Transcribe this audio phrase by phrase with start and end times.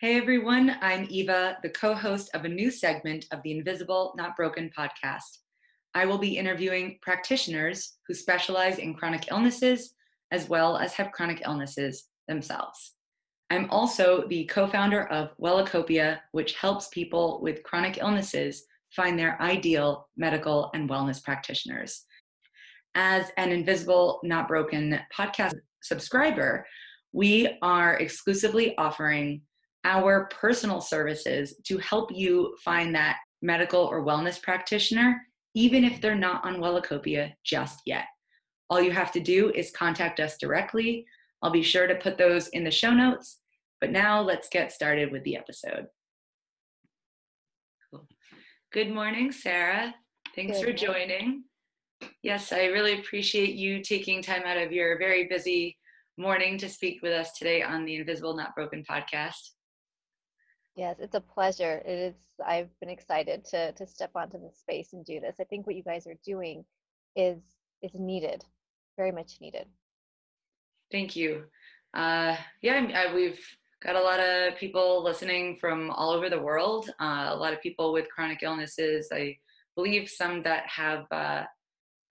[0.00, 4.34] Hey everyone, I'm Eva, the co host of a new segment of the Invisible Not
[4.34, 5.40] Broken podcast.
[5.94, 9.92] I will be interviewing practitioners who specialize in chronic illnesses
[10.30, 12.94] as well as have chronic illnesses themselves.
[13.50, 18.64] I'm also the co founder of Wellacopia, which helps people with chronic illnesses
[18.96, 22.06] find their ideal medical and wellness practitioners.
[22.94, 26.66] As an Invisible Not Broken podcast subscriber,
[27.12, 29.42] we are exclusively offering
[29.84, 35.20] our personal services to help you find that medical or wellness practitioner,
[35.54, 38.04] even if they're not on Wellacopia just yet.
[38.68, 41.04] All you have to do is contact us directly.
[41.42, 43.38] I'll be sure to put those in the show notes.
[43.80, 45.86] But now let's get started with the episode.
[47.90, 48.06] Cool.
[48.72, 49.94] Good morning, Sarah.
[50.36, 51.44] Thanks Good for joining.
[52.22, 55.76] Yes, I really appreciate you taking time out of your very busy
[56.18, 59.50] morning to speak with us today on the Invisible Not Broken podcast.
[60.76, 61.82] Yes, it's a pleasure.
[61.84, 62.14] It is.
[62.46, 65.36] I've been excited to to step onto this space and do this.
[65.40, 66.64] I think what you guys are doing
[67.16, 67.40] is
[67.82, 68.44] is needed,
[68.96, 69.66] very much needed.
[70.90, 71.44] Thank you.
[71.94, 73.40] Uh, yeah, I, we've
[73.82, 76.90] got a lot of people listening from all over the world.
[77.00, 79.08] Uh, a lot of people with chronic illnesses.
[79.12, 79.36] I
[79.74, 81.44] believe some that have uh,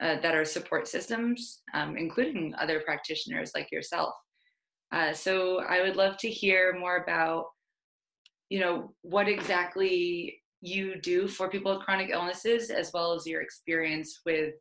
[0.01, 4.13] uh, that are support systems, um, including other practitioners like yourself.
[4.91, 7.45] Uh, so I would love to hear more about,
[8.49, 13.41] you know, what exactly you do for people with chronic illnesses, as well as your
[13.41, 14.53] experience with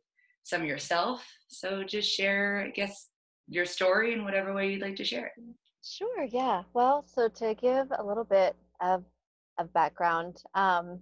[0.43, 1.25] some yourself.
[1.47, 3.09] So just share, I guess,
[3.47, 5.43] your story in whatever way you'd like to share it.
[5.83, 6.23] Sure.
[6.23, 6.63] Yeah.
[6.73, 9.03] Well, so to give a little bit of
[9.57, 10.99] of background, um,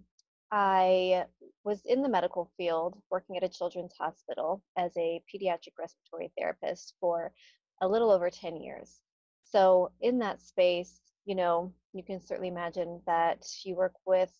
[0.52, 1.25] I
[1.63, 6.95] was in the medical field working at a children's hospital as a pediatric respiratory therapist
[6.99, 7.33] for
[7.81, 9.02] a little over 10 years.
[9.43, 14.31] So, in that space, you know, you can certainly imagine that you work with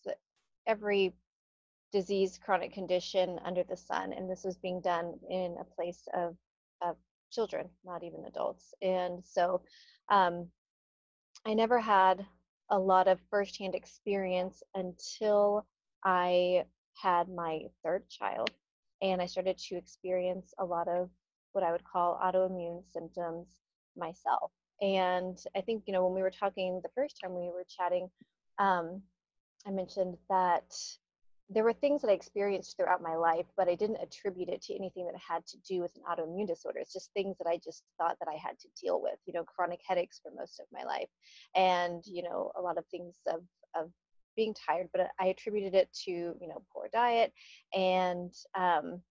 [0.66, 1.14] every
[1.92, 6.36] disease, chronic condition under the sun, and this was being done in a place of,
[6.82, 6.96] of
[7.30, 8.74] children, not even adults.
[8.82, 9.62] And so,
[10.10, 10.48] um,
[11.46, 12.26] I never had
[12.70, 15.66] a lot of firsthand experience until
[16.04, 16.64] I
[17.00, 18.50] had my third child
[19.00, 21.08] and I started to experience a lot of
[21.52, 23.48] what I would call autoimmune symptoms
[23.96, 24.50] myself.
[24.80, 28.08] And I think, you know, when we were talking the first time we were chatting,
[28.58, 29.02] um,
[29.66, 30.74] I mentioned that
[31.50, 34.74] there were things that I experienced throughout my life, but I didn't attribute it to
[34.74, 36.78] anything that had to do with an autoimmune disorder.
[36.78, 39.44] It's just things that I just thought that I had to deal with, you know,
[39.44, 41.08] chronic headaches for most of my life.
[41.56, 43.40] And, you know, a lot of things of,
[43.74, 43.90] of
[44.38, 47.32] being tired, but I attributed it to you know poor diet,
[47.74, 49.02] and um,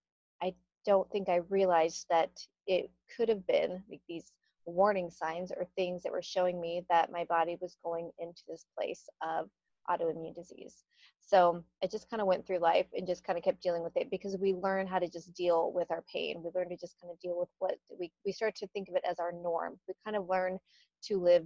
[0.42, 0.54] I
[0.86, 2.30] don't think I realized that
[2.66, 4.32] it could have been like these
[4.68, 8.64] warning signs or things that were showing me that my body was going into this
[8.76, 9.48] place of
[9.90, 10.84] autoimmune disease.
[11.20, 13.96] So I just kind of went through life and just kind of kept dealing with
[13.96, 16.42] it because we learn how to just deal with our pain.
[16.42, 18.96] We learn to just kind of deal with what we, we start to think of
[18.96, 19.78] it as our norm.
[19.86, 20.58] We kind of learn
[21.04, 21.44] to live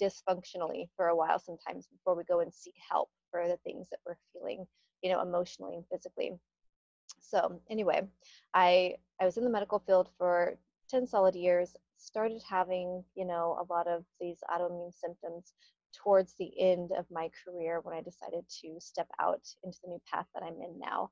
[0.00, 3.98] dysfunctionally for a while sometimes before we go and seek help for the things that
[4.06, 4.66] we're feeling,
[5.02, 6.32] you know, emotionally and physically.
[7.20, 8.02] So anyway,
[8.54, 10.56] I I was in the medical field for
[10.90, 15.54] 10 solid years, started having, you know, a lot of these autoimmune symptoms
[15.94, 20.00] towards the end of my career when I decided to step out into the new
[20.12, 21.10] path that I'm in now.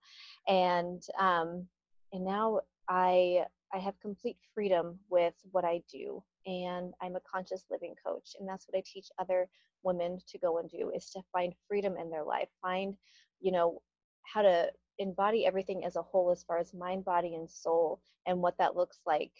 [0.49, 1.66] And um,
[2.12, 7.65] and now I I have complete freedom with what I do and I'm a conscious
[7.71, 9.49] living coach and that's what I teach other
[9.83, 12.94] women to go and do is to find freedom in their life find
[13.41, 13.81] you know
[14.25, 18.39] how to embody everything as a whole as far as mind body and soul and
[18.39, 19.33] what that looks like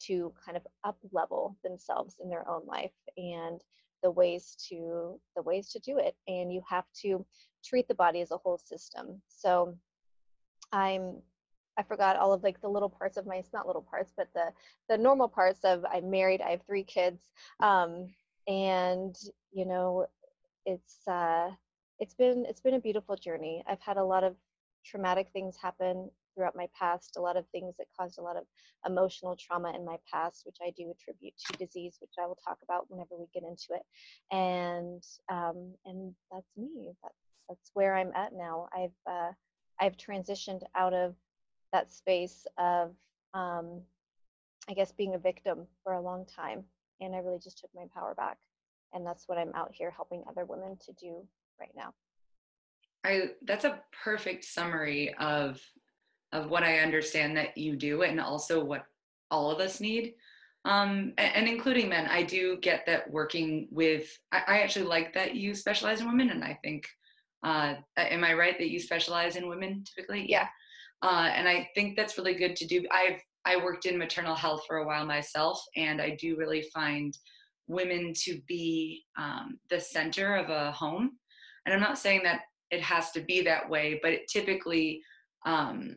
[0.00, 3.62] to kind of up level themselves in their own life and
[4.02, 7.24] the ways to the ways to do it and you have to
[7.64, 9.74] treat the body as a whole system so
[10.72, 11.16] i'm
[11.78, 14.52] I forgot all of like the little parts of my not little parts, but the
[14.88, 18.08] the normal parts of I'm married, I have three kids, um,
[18.48, 19.16] and
[19.52, 20.06] you know,
[20.66, 21.50] it's uh,
[22.00, 23.62] it's been it's been a beautiful journey.
[23.68, 24.34] I've had a lot of
[24.84, 28.44] traumatic things happen throughout my past, a lot of things that caused a lot of
[28.86, 32.58] emotional trauma in my past, which I do attribute to disease, which I will talk
[32.62, 33.82] about whenever we get into it.
[34.30, 36.92] And um, and that's me.
[37.02, 37.14] That's
[37.48, 38.68] that's where I'm at now.
[38.72, 39.32] I've uh,
[39.80, 41.16] I've transitioned out of
[41.72, 42.94] that space of
[43.34, 43.82] um,
[44.68, 46.64] i guess being a victim for a long time
[47.00, 48.38] and i really just took my power back
[48.92, 51.26] and that's what i'm out here helping other women to do
[51.60, 51.92] right now
[53.04, 55.60] i that's a perfect summary of
[56.32, 58.84] of what i understand that you do and also what
[59.30, 60.14] all of us need
[60.64, 65.14] Um, and, and, including men, I do get that working with, I, I, actually like
[65.14, 66.30] that you specialize in women.
[66.30, 66.86] And I think,
[67.44, 70.26] uh, am I right that you specialize in women typically?
[70.28, 70.48] Yeah.
[71.00, 72.84] Uh, and I think that's really good to do.
[72.90, 77.16] I've, I worked in maternal health for a while myself, and I do really find
[77.68, 81.12] women to be um, the center of a home.
[81.64, 82.40] And I'm not saying that
[82.70, 85.00] it has to be that way, but typically,
[85.46, 85.96] um,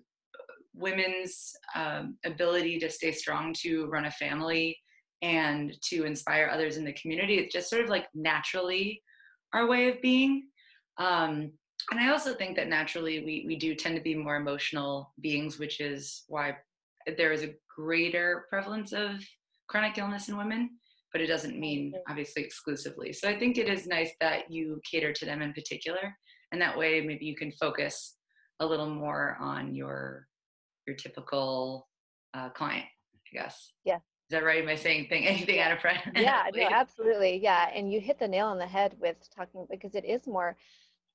[0.73, 4.77] women's um, ability to stay strong to run a family
[5.21, 7.35] and to inspire others in the community.
[7.35, 9.01] It's just sort of like naturally
[9.53, 10.47] our way of being.
[10.97, 11.51] Um,
[11.89, 15.57] and i also think that naturally we, we do tend to be more emotional beings
[15.57, 16.55] which is why
[17.17, 19.23] there is a greater prevalence of
[19.67, 20.69] chronic illness in women
[21.11, 23.11] but it doesn't mean obviously exclusively.
[23.11, 26.15] So i think it is nice that you cater to them in particular
[26.51, 28.15] and that way maybe you can focus
[28.59, 30.27] a little more on your
[30.91, 31.87] your typical
[32.33, 32.85] uh, client,
[33.15, 33.71] I guess.
[33.85, 33.95] Yeah.
[33.95, 34.61] Is that right?
[34.61, 35.99] Am I saying thing, anything out of front?
[36.15, 37.39] Yeah, no, absolutely.
[37.41, 37.69] Yeah.
[37.73, 40.57] And you hit the nail on the head with talking because it is more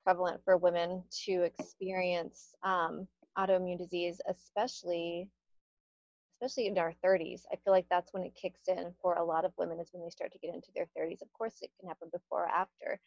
[0.05, 3.07] prevalent for women to experience um,
[3.39, 5.29] autoimmune disease, especially
[6.43, 7.43] especially in our 30s.
[7.51, 10.03] I feel like that's when it kicks in for a lot of women is when
[10.05, 11.23] they start to get into their 30s.
[11.23, 13.01] Of course, it can happen before or after,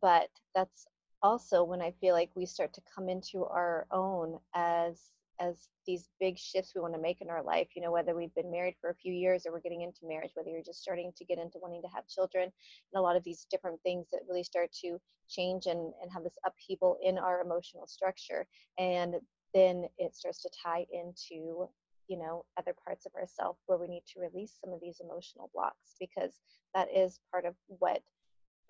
[0.00, 0.86] but that's
[1.22, 6.08] also when I feel like we start to come into our own as as these
[6.20, 8.74] big shifts we want to make in our life you know whether we've been married
[8.80, 11.38] for a few years or we're getting into marriage whether you're just starting to get
[11.38, 14.70] into wanting to have children and a lot of these different things that really start
[14.72, 14.98] to
[15.28, 18.46] change and, and have this upheaval in our emotional structure
[18.78, 19.16] and
[19.54, 21.68] then it starts to tie into
[22.08, 25.50] you know other parts of ourself where we need to release some of these emotional
[25.54, 26.40] blocks because
[26.74, 28.02] that is part of what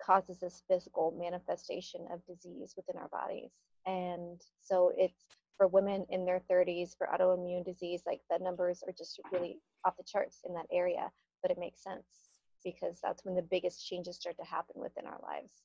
[0.03, 3.51] causes this physical manifestation of disease within our bodies.
[3.85, 5.25] And so it's
[5.57, 9.97] for women in their 30s for autoimmune disease, like the numbers are just really off
[9.97, 11.11] the charts in that area.
[11.41, 12.29] But it makes sense
[12.63, 15.63] because that's when the biggest changes start to happen within our lives.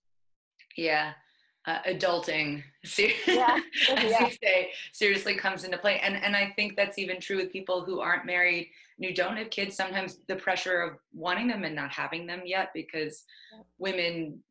[0.76, 1.12] Yeah.
[1.66, 2.62] Uh, adulting,
[2.98, 3.58] yeah.
[3.90, 4.24] as yeah.
[4.24, 6.00] you say, seriously comes into play.
[6.02, 9.36] And and I think that's even true with people who aren't married and who don't
[9.36, 9.76] have kids.
[9.76, 13.22] Sometimes the pressure of wanting them and not having them yet, because
[13.52, 13.62] yeah.
[13.76, 14.42] women,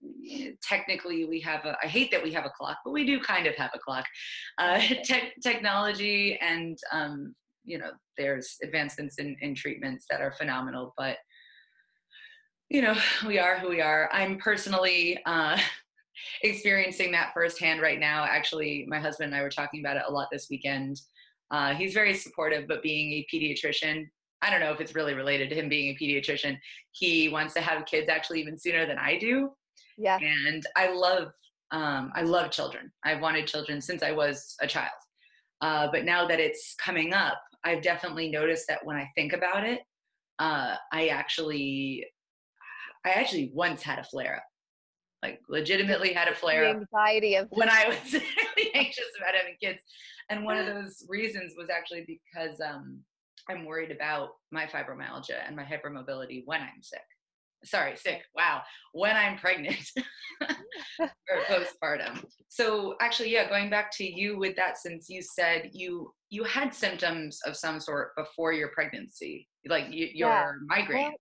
[0.62, 1.76] technically, we have a.
[1.84, 4.06] I hate that we have a clock, but we do kind of have a clock.
[4.60, 7.34] Uh, te- technology and um,
[7.68, 11.18] you know, there's advancements in, in treatments that are phenomenal, but
[12.70, 12.96] you know,
[13.26, 14.10] we are who we are.
[14.12, 15.20] I'm personally.
[15.26, 15.58] Uh,
[16.42, 18.26] experiencing that firsthand right now.
[18.26, 21.00] Actually, my husband and I were talking about it a lot this weekend.
[21.52, 24.06] Uh, he's very supportive, but being a pediatrician,
[24.42, 26.58] I don't know if it's really related to him being a pediatrician.
[26.92, 29.52] He wants to have kids actually even sooner than I do.
[29.98, 30.20] Yeah.
[30.22, 31.32] And I love,
[31.72, 32.92] um, I love children.
[33.04, 34.92] I've wanted children since I was a child.
[35.62, 39.66] Uh, but now that it's coming up, I've definitely noticed that when I think about
[39.66, 39.82] it,
[40.40, 42.06] uh, I actually,
[43.06, 44.44] I actually once had a flare up
[45.24, 48.14] like legitimately had a flare the anxiety of when I was
[48.58, 49.82] really anxious about having kids.
[50.30, 53.00] And one of those reasons was actually because um,
[53.50, 57.02] I'm worried about my fibromyalgia and my hypermobility when I'm sick.
[57.66, 58.22] Sorry, sick.
[58.36, 58.62] Wow.
[58.94, 59.90] When I'm pregnant
[61.00, 62.24] or postpartum.
[62.50, 66.74] So actually, yeah, going back to you with that, since you said you you had
[66.74, 70.52] symptoms of some sort before your pregnancy, like you, your yeah.
[70.68, 71.04] migraine.
[71.06, 71.14] Well,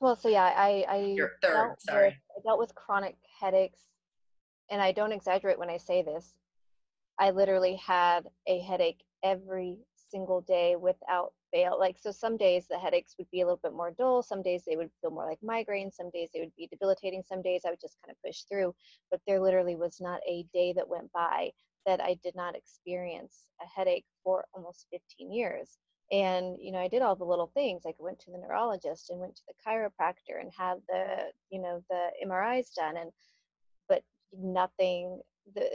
[0.00, 2.08] well, so yeah, I I third, dealt sorry.
[2.08, 3.80] With, I dealt with chronic headaches,
[4.70, 6.34] and I don't exaggerate when I say this.
[7.18, 9.78] I literally had a headache every
[10.10, 11.78] single day without fail.
[11.78, 14.22] Like so, some days the headaches would be a little bit more dull.
[14.22, 15.94] Some days they would feel more like migraines.
[15.94, 17.22] Some days they would be debilitating.
[17.22, 18.74] Some days I would just kind of push through.
[19.10, 21.50] But there literally was not a day that went by
[21.86, 25.78] that I did not experience a headache for almost 15 years
[26.12, 29.18] and you know i did all the little things like went to the neurologist and
[29.18, 33.10] went to the chiropractor and had the you know the mris done and
[33.88, 34.02] but
[34.38, 35.20] nothing
[35.54, 35.68] the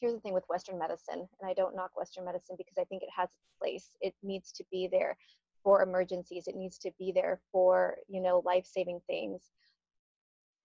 [0.00, 3.02] here's the thing with western medicine and i don't knock western medicine because i think
[3.02, 3.96] it has its place.
[4.00, 5.16] It needs to be there
[5.62, 6.48] for emergencies.
[6.48, 9.50] It needs to be there for you know life-saving things.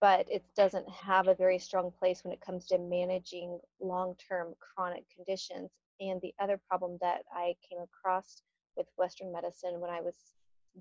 [0.00, 5.04] But it doesn't have a very strong place when it comes to managing long-term chronic
[5.14, 5.70] conditions.
[6.00, 8.42] And the other problem that i came across
[8.78, 10.14] with Western medicine when I was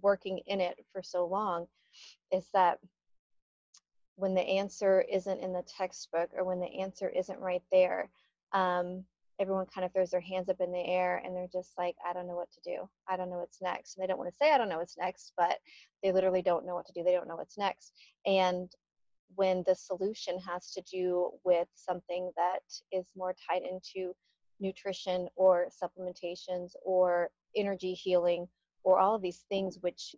[0.01, 1.67] working in it for so long
[2.31, 2.79] is that
[4.15, 8.09] when the answer isn't in the textbook or when the answer isn't right there,
[8.53, 9.03] um,
[9.39, 12.13] everyone kind of throws their hands up in the air and they're just like, I
[12.13, 12.89] don't know what to do.
[13.07, 13.95] I don't know what's next.
[13.95, 15.57] And they don't want to say, I don't know what's next, but
[16.01, 17.03] they literally don't know what to do.
[17.03, 17.93] They don't know what's next.
[18.25, 18.71] And
[19.35, 24.13] when the solution has to do with something that is more tied into
[24.59, 28.47] nutrition or supplementations or energy healing
[28.83, 30.15] or all of these things which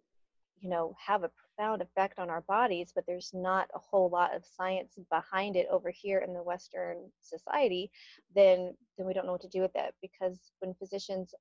[0.60, 4.36] you know have a profound effect on our bodies but there's not a whole lot
[4.36, 7.90] of science behind it over here in the western society
[8.36, 11.34] then then we don't know what to do with it because when physicians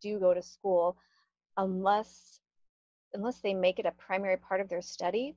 [0.00, 0.96] do go to school
[1.58, 2.40] unless
[3.14, 5.36] unless they make it a primary part of their study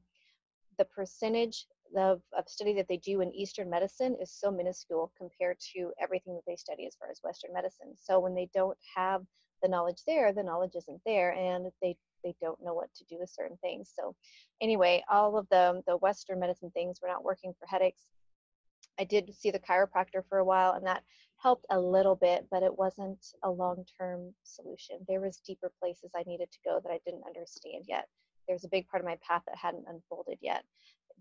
[0.77, 5.57] the percentage of, of study that they do in Eastern medicine is so minuscule compared
[5.73, 7.93] to everything that they study as far as Western medicine.
[7.95, 9.21] So when they don't have
[9.65, 13.17] the knowledge there, the knowledge isn't there, and they they don't know what to do
[13.19, 13.91] with certain things.
[13.99, 14.15] So
[14.61, 18.03] anyway, all of the the Western medicine things were not working for headaches.
[18.99, 21.03] I did see the chiropractor for a while, and that
[21.37, 24.97] helped a little bit, but it wasn't a long-term solution.
[25.07, 28.07] There was deeper places I needed to go that I didn't understand yet.
[28.47, 30.63] There was a big part of my path that hadn't unfolded yet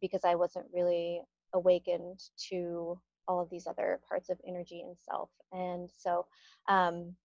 [0.00, 1.22] because I wasn't really
[1.54, 2.20] awakened
[2.50, 5.30] to all of these other parts of energy and self.
[5.52, 6.26] And so,
[6.68, 7.16] um,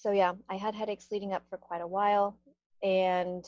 [0.00, 2.38] so yeah, I had headaches leading up for quite a while.
[2.82, 3.44] And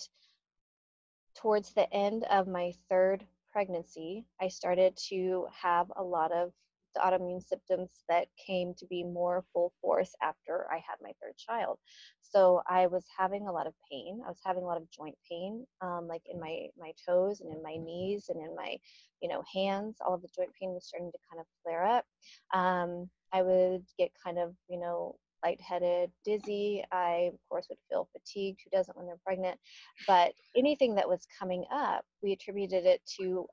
[1.34, 6.52] towards the end of my third pregnancy, I started to have a lot of
[6.94, 11.38] the autoimmune symptoms that came to be more full force after I had my third
[11.38, 11.78] child.
[12.20, 14.20] So I was having a lot of pain.
[14.22, 17.50] I was having a lot of joint pain, um, like in my my toes and
[17.50, 18.76] in my knees and in my,
[19.22, 19.96] you know, hands.
[20.06, 22.04] All of the joint pain was starting to kind of flare up.
[22.52, 26.84] Um, I would get kind of, you know, lightheaded, dizzy.
[26.92, 28.60] I, of course, would feel fatigued.
[28.64, 29.58] Who doesn't when they're pregnant?
[30.06, 33.46] But anything that was coming up, we attributed it to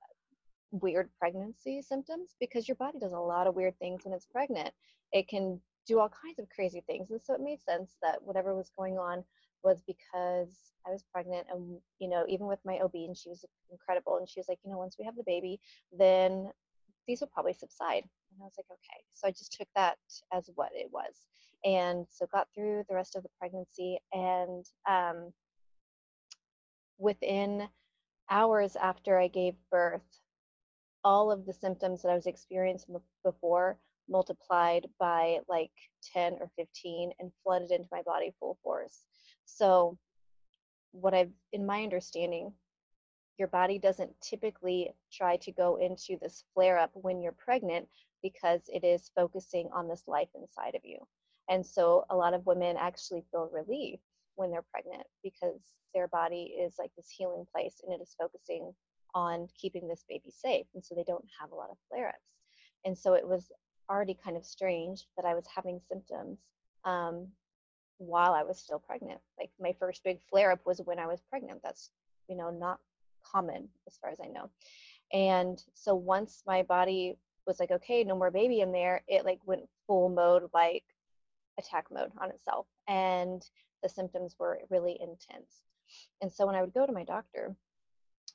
[0.71, 4.71] weird pregnancy symptoms because your body does a lot of weird things when it's pregnant.
[5.11, 7.09] It can do all kinds of crazy things.
[7.09, 9.23] And so it made sense that whatever was going on
[9.63, 13.43] was because I was pregnant and you know, even with my OB and she was
[13.71, 15.59] incredible and she was like, you know, once we have the baby,
[15.97, 16.49] then
[17.07, 18.03] these will probably subside.
[18.31, 19.03] And I was like, okay.
[19.13, 19.97] So I just took that
[20.33, 21.13] as what it was.
[21.65, 25.33] And so got through the rest of the pregnancy and um,
[26.97, 27.67] within
[28.29, 30.01] hours after I gave birth,
[31.03, 33.77] all of the symptoms that I was experiencing before
[34.09, 35.71] multiplied by like
[36.13, 39.05] 10 or 15 and flooded into my body full force.
[39.45, 39.97] So,
[40.91, 42.51] what I've, in my understanding,
[43.37, 47.87] your body doesn't typically try to go into this flare up when you're pregnant
[48.21, 50.97] because it is focusing on this life inside of you.
[51.49, 53.99] And so, a lot of women actually feel relief
[54.35, 55.59] when they're pregnant because
[55.93, 58.73] their body is like this healing place and it is focusing
[59.15, 60.65] on keeping this baby safe.
[60.73, 62.35] And so they don't have a lot of flare ups.
[62.85, 63.51] And so it was
[63.89, 66.39] already kind of strange that I was having symptoms
[66.85, 67.27] um,
[67.97, 69.19] while I was still pregnant.
[69.37, 71.61] Like my first big flare up was when I was pregnant.
[71.63, 71.89] That's,
[72.27, 72.79] you know, not
[73.23, 74.49] common as far as I know.
[75.11, 77.17] And so once my body
[77.47, 80.83] was like, okay, no more baby in there, it like went full mode, like
[81.57, 82.67] attack mode on itself.
[82.87, 83.41] And
[83.83, 85.63] the symptoms were really intense.
[86.21, 87.55] And so when I would go to my doctor,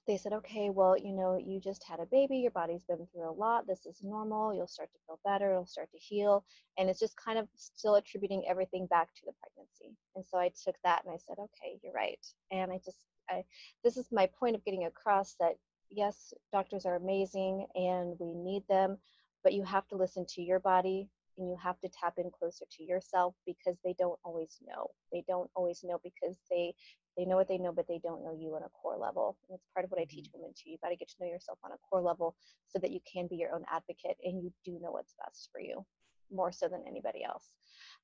[0.07, 3.31] they said, okay, well, you know, you just had a baby, your body's been through
[3.31, 6.45] a lot, this is normal, you'll start to feel better, it'll start to heal.
[6.79, 9.97] And it's just kind of still attributing everything back to the pregnancy.
[10.15, 12.19] And so I took that and I said, okay, you're right.
[12.51, 12.99] And I just,
[13.31, 13.45] I,
[13.83, 15.55] this is my point of getting across that
[15.91, 18.99] yes, doctors are amazing and we need them,
[19.43, 22.65] but you have to listen to your body and you have to tap in closer
[22.71, 24.91] to yourself because they don't always know.
[25.13, 26.75] They don't always know because they
[27.17, 29.37] they know what they know, but they don't know you on a core level.
[29.49, 30.41] And it's part of what I teach mm-hmm.
[30.41, 30.71] women too.
[30.71, 32.35] You got to get to know yourself on a core level
[32.67, 35.61] so that you can be your own advocate and you do know what's best for
[35.61, 35.85] you
[36.33, 37.53] more so than anybody else.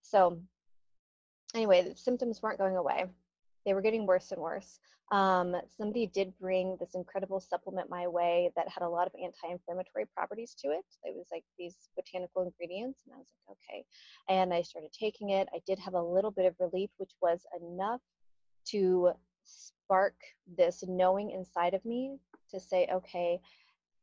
[0.03, 0.41] So,
[1.55, 3.07] anyway, the symptoms weren't going away.
[3.65, 4.79] They were getting worse and worse.
[5.13, 10.07] Um, somebody did bring this incredible supplement my way that had a lot of anti-inflammatory
[10.15, 10.85] properties to it.
[11.03, 13.85] It was like these botanical ingredients, and I was like, okay.
[14.29, 15.49] And I started taking it.
[15.53, 18.01] I did have a little bit of relief, which was enough
[18.67, 19.11] to
[19.45, 20.15] spark
[20.57, 22.17] this knowing inside of me
[22.51, 23.41] to say, okay,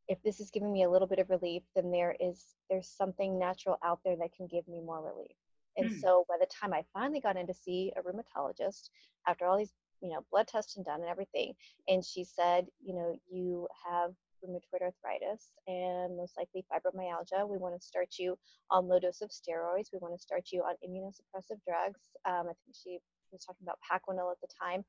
[0.09, 3.37] if this is giving me a little bit of relief, then there is there's something
[3.39, 5.35] natural out there that can give me more relief.
[5.77, 5.99] And mm.
[5.99, 8.89] so by the time I finally got in to see a rheumatologist,
[9.27, 11.53] after all these, you know, blood tests and done and everything,
[11.87, 14.11] and she said, you know, you have
[14.43, 17.47] rheumatoid arthritis and most likely fibromyalgia.
[17.47, 18.37] We want to start you
[18.69, 19.91] on low dose of steroids.
[19.91, 22.01] We want to start you on immunosuppressive drugs.
[22.25, 22.99] Um, I think she
[23.31, 24.85] was talking about Plaquenil at the time,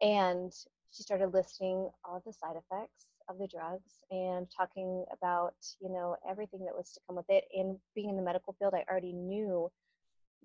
[0.00, 0.52] and
[0.90, 5.88] she started listing all of the side effects of the drugs and talking about you
[5.88, 7.44] know everything that was to come with it.
[7.54, 9.70] And being in the medical field, I already knew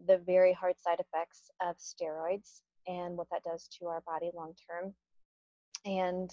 [0.06, 4.54] the very hard side effects of steroids and what that does to our body long
[4.70, 4.94] term.
[5.86, 6.30] And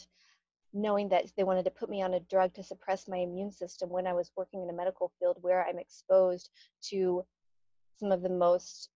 [0.73, 3.89] knowing that they wanted to put me on a drug to suppress my immune system
[3.89, 6.51] when I was working in a medical field where I'm exposed
[6.91, 7.25] to
[7.99, 8.91] some of the most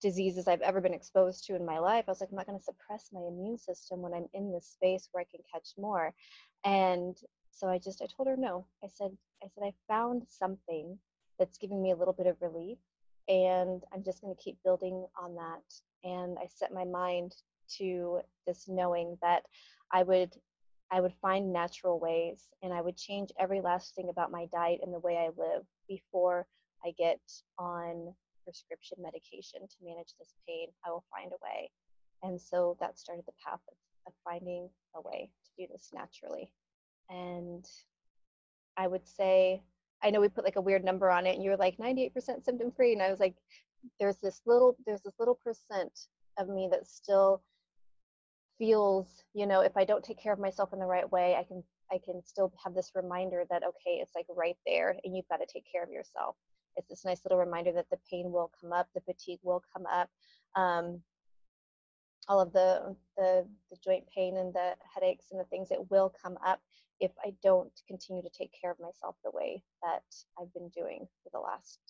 [0.00, 2.04] diseases I've ever been exposed to in my life.
[2.06, 4.66] I was like, I'm not going to suppress my immune system when I'm in this
[4.66, 6.14] space where I can catch more.
[6.64, 7.16] And
[7.50, 8.66] so I just I told her no.
[8.82, 9.10] I said
[9.42, 10.98] I said I found something
[11.38, 12.78] that's giving me a little bit of relief
[13.28, 16.08] and I'm just going to keep building on that.
[16.08, 17.34] And I set my mind
[17.78, 19.44] to this knowing that
[19.92, 20.34] I would
[20.90, 24.80] I would find natural ways and I would change every last thing about my diet
[24.82, 26.46] and the way I live before
[26.84, 27.20] I get
[27.58, 28.14] on
[28.44, 30.68] prescription medication to manage this pain.
[30.84, 31.70] I will find a way.
[32.22, 33.74] And so that started the path of,
[34.06, 36.50] of finding a way to do this naturally.
[37.08, 37.64] And
[38.76, 39.62] I would say,
[40.02, 42.12] I know we put like a weird number on it and you were like 98%
[42.44, 42.92] symptom free.
[42.92, 43.34] And I was like,
[43.98, 45.92] there's this little, there's this little percent
[46.38, 47.42] of me that still
[48.58, 51.44] feels, you know, if I don't take care of myself in the right way, I
[51.44, 55.28] can I can still have this reminder that okay, it's like right there and you've
[55.28, 56.36] got to take care of yourself.
[56.76, 59.84] It's this nice little reminder that the pain will come up, the fatigue will come
[59.86, 60.08] up.
[60.54, 61.02] Um,
[62.28, 66.12] all of the, the the joint pain and the headaches and the things that will
[66.22, 66.60] come up
[67.00, 70.02] if I don't continue to take care of myself the way that
[70.40, 71.80] I've been doing for the last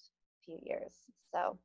[0.45, 0.93] few years.
[1.33, 1.59] So,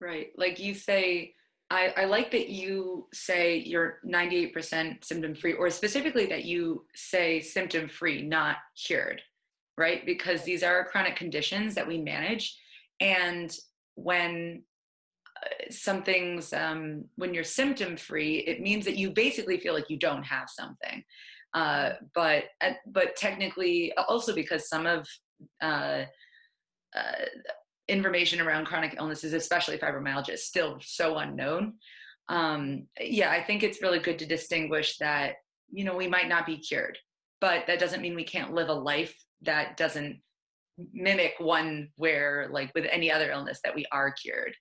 [0.00, 1.34] right, like you say,
[1.70, 7.40] I, I like that you say you're 98% symptom free, or specifically that you say
[7.40, 9.22] symptom free, not cured,
[9.78, 10.04] right?
[10.04, 12.58] Because these are chronic conditions that we manage.
[13.00, 13.56] And
[13.94, 14.64] when
[15.70, 20.24] something's um, when you're symptom free it means that you basically feel like you don't
[20.24, 21.02] have something
[21.54, 22.44] uh, but
[22.86, 25.06] but technically also because some of
[25.60, 26.04] uh,
[26.96, 27.24] uh,
[27.88, 31.74] information around chronic illnesses, especially fibromyalgia, is still so unknown.
[32.28, 35.34] Um, yeah, I think it's really good to distinguish that
[35.70, 36.96] you know we might not be cured,
[37.40, 40.20] but that doesn't mean we can't live a life that doesn't
[40.92, 44.54] mimic one where like with any other illness that we are cured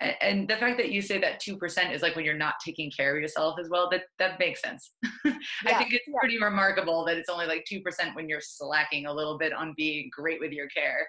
[0.00, 3.14] and the fact that you say that 2% is like when you're not taking care
[3.14, 4.92] of yourself as well that that makes sense.
[5.64, 6.14] Yeah, i think it's yeah.
[6.18, 7.82] pretty remarkable that it's only like 2%
[8.14, 11.06] when you're slacking a little bit on being great with your care.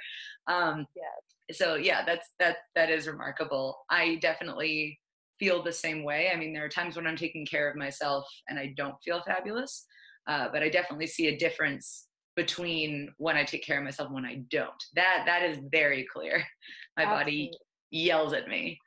[0.47, 1.55] Um, yeah.
[1.55, 3.77] so yeah that's that that is remarkable.
[3.89, 4.99] I definitely
[5.39, 6.29] feel the same way.
[6.33, 9.21] I mean there are times when i'm taking care of myself and i don't feel
[9.25, 9.85] fabulous
[10.27, 14.15] uh, but i definitely see a difference between when i take care of myself and
[14.15, 14.83] when i don't.
[14.95, 16.43] That that is very clear.
[16.97, 17.23] My Absolutely.
[17.23, 17.51] body
[17.91, 18.79] yells at me.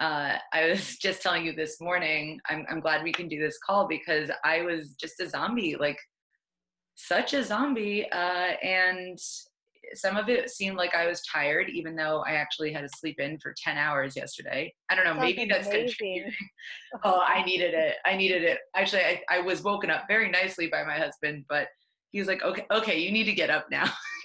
[0.00, 3.58] Uh, I was just telling you this morning, I'm, I'm glad we can do this
[3.64, 5.98] call because I was just a zombie, like
[6.94, 8.10] such a zombie.
[8.10, 9.18] Uh, and
[9.94, 13.20] some of it seemed like I was tired, even though I actually had to sleep
[13.20, 14.72] in for 10 hours yesterday.
[14.90, 15.88] I don't know, maybe that's amazing.
[15.88, 16.32] contributing.
[17.04, 17.96] oh, I needed it.
[18.04, 18.58] I needed it.
[18.74, 21.68] Actually, I, I was woken up very nicely by my husband, but
[22.10, 23.90] he was like, okay, okay, you need to get up now.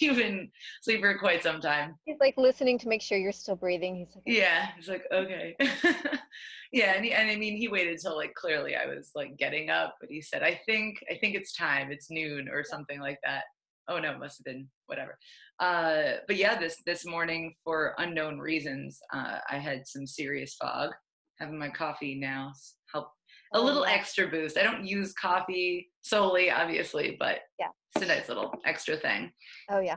[0.02, 0.50] you've been
[0.82, 1.96] asleep for quite some time.
[2.04, 3.96] He's like listening to make sure you're still breathing.
[3.96, 4.38] He's like, okay.
[4.38, 5.56] yeah, he's like, okay.
[6.72, 9.70] yeah, and, he, and I mean, he waited till like clearly I was like getting
[9.70, 11.92] up, but he said, I think, I think it's time.
[11.92, 13.44] It's noon or something like that.
[13.88, 15.18] Oh no, it must have been whatever.
[15.58, 20.90] Uh, but yeah, this this morning for unknown reasons, uh, I had some serious fog.
[21.38, 22.52] Having my coffee now
[22.92, 23.10] help
[23.52, 24.56] a oh, little extra boost.
[24.56, 29.32] I don't use coffee solely, obviously, but yeah, it's a nice little extra thing.
[29.70, 29.96] Oh yeah.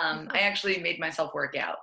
[0.00, 1.76] um, I actually made myself work out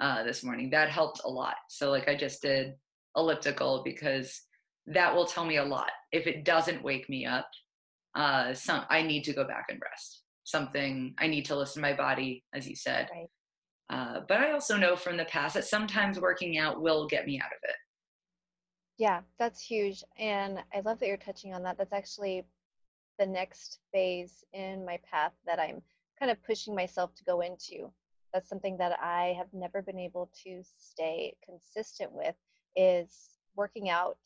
[0.00, 0.70] uh, this morning.
[0.70, 1.56] That helped a lot.
[1.68, 2.74] So like I just did
[3.16, 4.42] elliptical because
[4.86, 5.90] that will tell me a lot.
[6.12, 7.48] If it doesn't wake me up,
[8.14, 10.24] uh, some I need to go back and rest.
[10.44, 13.08] Something I need to listen to my body, as you said.
[13.12, 13.28] Right.
[13.88, 17.40] Uh, but I also know from the past that sometimes working out will get me
[17.40, 17.74] out of it.
[19.00, 20.04] Yeah, that's huge.
[20.18, 21.78] And I love that you're touching on that.
[21.78, 22.44] That's actually
[23.18, 25.82] the next phase in my path that I'm
[26.18, 27.92] kind of pushing myself to go into.
[28.34, 32.36] That's something that I have never been able to stay consistent with
[32.76, 34.18] is working out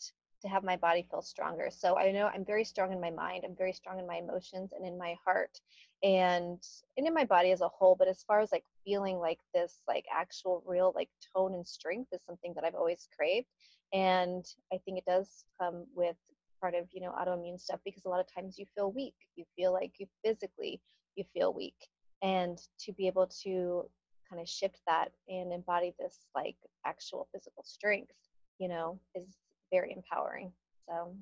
[0.42, 1.70] to have my body feel stronger.
[1.70, 4.72] So I know I'm very strong in my mind, I'm very strong in my emotions
[4.74, 5.60] and in my heart
[6.02, 6.62] and
[6.98, 9.82] and in my body as a whole, but as far as like feeling like this
[9.88, 13.48] like actual real like tone and strength is something that I've always craved
[13.94, 16.16] and i think it does come with
[16.64, 19.14] part of you know autoimmune stuff because a lot of times you feel weak.
[19.36, 20.80] You feel like you physically
[21.14, 21.76] you feel weak.
[22.22, 23.84] And to be able to
[24.30, 28.14] kind of shift that and embody this like actual physical strength
[28.58, 29.36] you know is
[29.70, 30.52] very empowering.
[30.88, 31.14] So.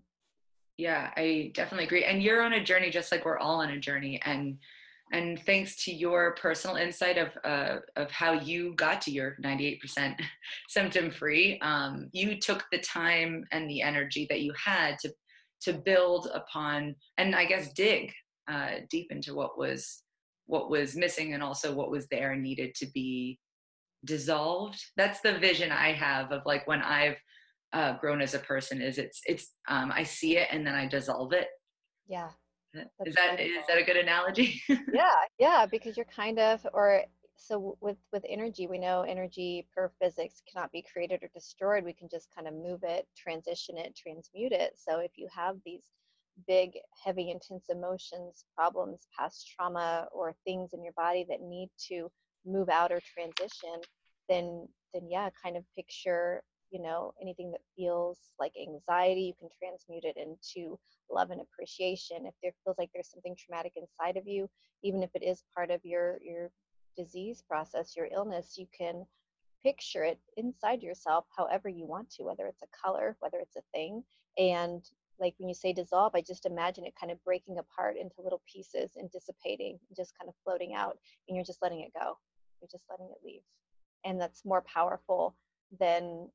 [0.76, 2.04] Yeah i definitely agree.
[2.04, 4.20] And you're on a journey just like we're all on a journey.
[4.24, 4.58] And
[5.12, 10.14] and thanks to your personal insight of uh, of how you got to your 98%
[10.68, 15.12] symptom free um, you took the time and the energy that you had to
[15.61, 18.12] to build upon and i guess dig
[18.51, 20.03] uh, deep into what was
[20.46, 23.38] what was missing and also what was there and needed to be
[24.05, 24.83] dissolved.
[24.96, 27.16] That's the vision I have of like when I've
[27.72, 28.83] uh, grown as a person.
[28.83, 31.48] Is it's it's um, I see it and then I dissolve it.
[32.07, 32.31] Yeah.
[33.04, 34.62] Is that is that a good analogy?
[34.68, 37.02] yeah, yeah, because you're kind of or
[37.37, 41.85] so with with energy we know energy per physics cannot be created or destroyed.
[41.85, 44.74] We can just kind of move it transition it transmute it.
[44.76, 45.85] So if you have these
[46.46, 46.72] big
[47.04, 52.11] heavy intense emotions problems past trauma or things in your body that need to
[52.46, 53.80] move out or transition
[54.28, 59.48] then then yeah kind of picture you know anything that feels like anxiety you can
[59.58, 60.78] transmute it into
[61.11, 64.48] love and appreciation if there feels like there's something traumatic inside of you
[64.82, 66.50] even if it is part of your your
[66.96, 69.04] disease process, your illness, you can
[69.62, 73.62] picture it inside yourself however you want to, whether it's a color, whether it's a
[73.72, 74.02] thing.
[74.38, 74.85] And
[75.20, 78.42] like when you say dissolve, I just imagine it kind of breaking apart into little
[78.52, 80.98] pieces and dissipating and just kind of floating out.
[81.28, 82.18] And you're just letting it go.
[82.61, 83.42] You're just letting it leave.
[84.04, 85.37] And that's more powerful
[85.78, 86.28] than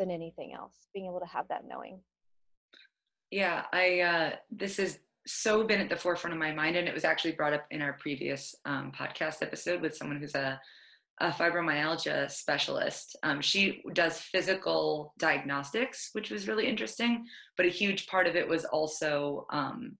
[0.00, 2.00] than anything else, being able to have that knowing.
[3.30, 6.94] Yeah, I uh this has so been at the forefront of my mind, and it
[6.94, 10.58] was actually brought up in our previous um, podcast episode with someone who's a,
[11.20, 13.16] a fibromyalgia specialist.
[13.22, 18.48] Um, she does physical diagnostics, which was really interesting, but a huge part of it
[18.48, 19.98] was also, um,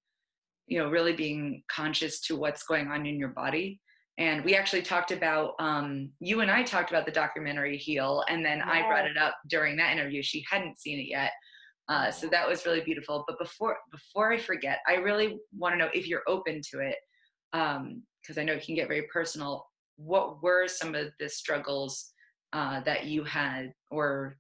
[0.67, 3.81] you know, really being conscious to what's going on in your body.
[4.21, 8.45] And we actually talked about, um, you and I talked about the documentary Heal, and
[8.45, 8.71] then yeah.
[8.71, 10.23] I brought it up during that interview.
[10.23, 11.33] She hadn't seen it yet.
[11.89, 13.25] Uh, so that was really beautiful.
[13.27, 16.97] But before before I forget, I really want to know if you're open to it,
[17.51, 19.67] because um, I know it can get very personal.
[19.97, 22.13] What were some of the struggles
[22.53, 24.37] uh, that you had, or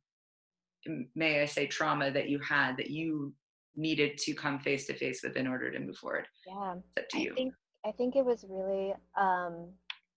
[1.14, 3.32] may I say, trauma that you had that you
[3.76, 6.28] needed to come face to face with in order to move forward?
[6.46, 7.52] Yeah, it's up to you.
[7.84, 9.68] I think it was really um,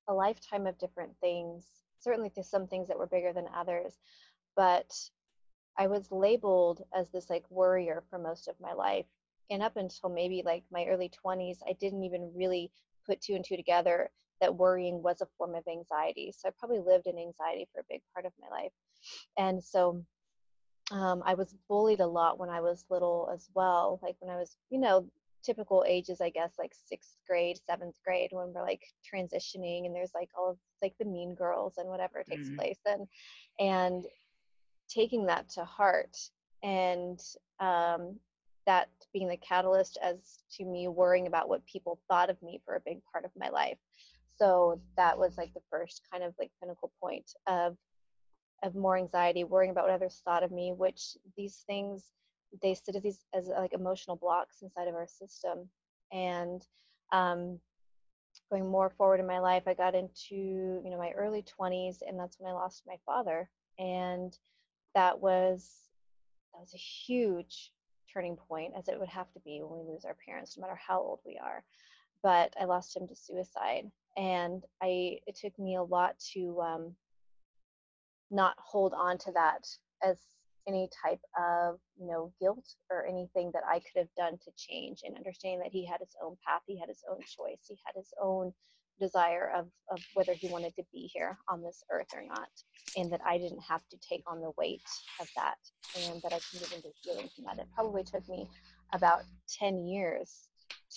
[0.08, 1.66] a lifetime of different things.
[2.00, 3.98] Certainly, there's some things that were bigger than others,
[4.56, 4.94] but
[5.78, 9.06] I was labeled as this like worrier for most of my life.
[9.50, 12.72] And up until maybe like my early 20s, I didn't even really
[13.06, 14.10] put two and two together
[14.42, 16.34] that worrying was a form of anxiety.
[16.36, 18.72] So I probably lived in anxiety for a big part of my life.
[19.38, 20.04] And so
[20.92, 24.00] um, I was bullied a lot when I was little as well.
[24.04, 25.08] Like when I was, you know,
[25.44, 30.14] typical ages, I guess, like sixth grade, seventh grade, when we're like transitioning and there's
[30.16, 32.58] like all of like the mean girls and whatever takes mm-hmm.
[32.58, 32.80] place.
[32.86, 33.08] And,
[33.60, 34.06] and
[34.90, 36.18] taking that to heart
[36.62, 37.20] and
[37.60, 38.16] um,
[38.66, 42.76] that being the catalyst as to me worrying about what people thought of me for
[42.76, 43.78] a big part of my life
[44.36, 47.76] so that was like the first kind of like pinnacle point of
[48.64, 52.06] of more anxiety worrying about what others thought of me which these things
[52.62, 55.68] they sit as these as like emotional blocks inside of our system
[56.12, 56.66] and
[57.12, 57.60] um,
[58.50, 60.36] going more forward in my life i got into
[60.84, 64.38] you know my early 20s and that's when i lost my father and
[64.96, 65.90] that was
[66.54, 67.72] that was a huge
[68.12, 70.80] turning point as it would have to be when we lose our parents no matter
[70.88, 71.64] how old we are
[72.22, 76.96] but i lost him to suicide and i it took me a lot to um,
[78.32, 79.68] not hold on to that
[80.04, 80.20] as
[80.68, 85.02] any type of you know guilt or anything that i could have done to change
[85.04, 87.96] and understanding that he had his own path he had his own choice he had
[87.96, 88.54] his own
[89.00, 92.50] desire of, of whether he wanted to be here on this earth or not,
[92.98, 94.82] and that I didn't have to take on the weight
[95.20, 95.58] of that,
[95.98, 97.60] and that I can get into healing from that.
[97.60, 98.48] It probably took me
[98.94, 99.24] about
[99.60, 100.48] 10 years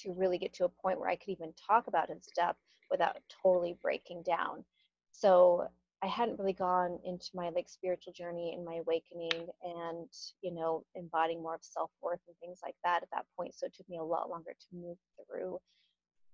[0.03, 2.57] to really get to a point where I could even talk about his death
[2.91, 4.65] without totally breaking down.
[5.11, 5.69] So
[6.03, 10.09] I hadn't really gone into my like spiritual journey and my awakening and
[10.43, 13.75] you know embodying more of self-worth and things like that at that point so it
[13.75, 15.59] took me a lot longer to move through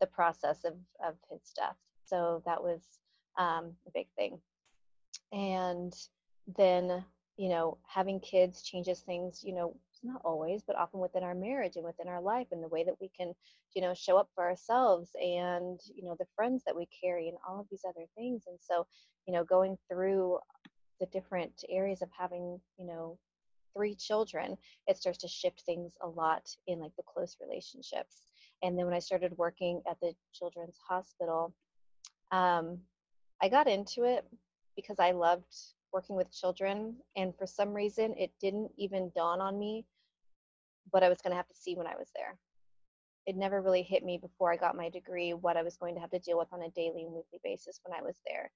[0.03, 0.75] the process of,
[1.07, 1.77] of his death.
[2.05, 2.83] So that was
[3.39, 4.39] um, a big thing.
[5.33, 5.95] And
[6.57, 7.05] then,
[7.37, 11.77] you know, having kids changes things, you know, not always, but often within our marriage
[11.77, 13.33] and within our life and the way that we can,
[13.75, 17.39] you know, show up for ourselves and, you know, the friends that we carry and
[17.47, 18.45] all of these other things.
[18.47, 18.87] And so,
[19.27, 20.39] you know, going through
[21.01, 23.19] the different areas of having, you know,
[23.75, 28.23] three children, it starts to shift things a lot in like the close relationships.
[28.63, 31.55] And then when I started working at the children's hospital,
[32.31, 32.79] um,
[33.41, 34.25] I got into it
[34.77, 35.55] because I loved
[35.93, 36.97] working with children.
[37.17, 39.85] And for some reason, it didn't even dawn on me
[40.91, 42.37] what I was going to have to see when I was there.
[43.27, 46.01] It never really hit me before I got my degree what I was going to
[46.01, 48.51] have to deal with on a daily and weekly basis when I was there.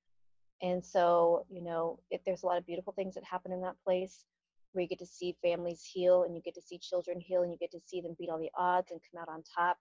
[0.63, 3.77] And so, you know, it, there's a lot of beautiful things that happen in that
[3.85, 4.25] place
[4.73, 7.53] where you get to see families heal and you get to see children heal and
[7.53, 9.79] you get to see them beat all the odds and come out on top.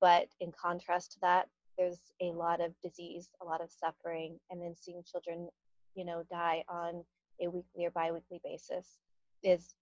[0.00, 4.60] But in contrast to that, there's a lot of disease, a lot of suffering, and
[4.60, 5.48] then seeing children,
[5.94, 7.04] you know, die on
[7.40, 8.98] a weekly or biweekly basis
[9.42, 9.74] is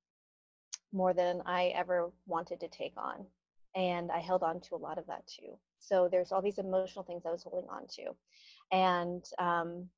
[0.92, 3.26] more than I ever wanted to take on.
[3.74, 5.58] And I held on to a lot of that too.
[5.78, 8.16] So there's all these emotional things I was holding on to.
[8.72, 9.88] And um,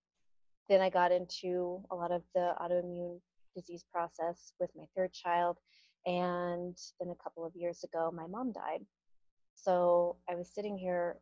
[0.69, 3.21] then I got into a lot of the autoimmune
[3.55, 5.59] disease process with my third child.
[6.07, 8.85] And then a couple of years ago, my mom died.
[9.55, 11.17] So I was sitting here,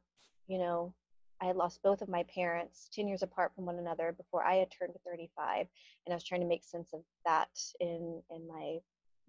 [0.46, 0.94] you know,
[1.40, 4.56] I had lost both of my parents 10 years apart from one another before I
[4.56, 5.66] had turned 35.
[6.06, 7.48] And I was trying to make sense of that
[7.80, 8.78] in, in my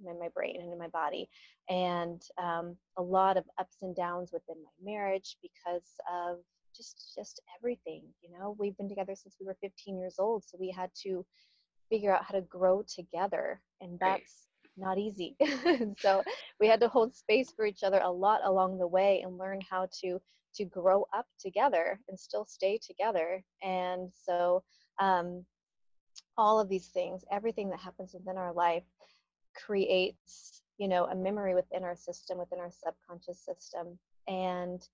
[0.06, 1.30] in my brain and in my body.
[1.70, 6.38] And um, a lot of ups and downs within my marriage because of
[6.76, 8.56] just just everything you know?
[8.60, 11.26] We've been together since we were 15 years old so we had to
[11.90, 15.36] figure out how to grow together and that's not easy.
[16.00, 16.24] So
[16.60, 19.60] we had to hold space for each other a lot along the way and learn
[19.68, 20.20] how to
[20.56, 23.44] to grow up together and still stay together.
[23.62, 24.64] And so
[25.00, 25.46] um,
[26.38, 28.84] all of these things everything that happens within our life
[29.66, 34.88] creates you know a memory within our system within our subconscious system and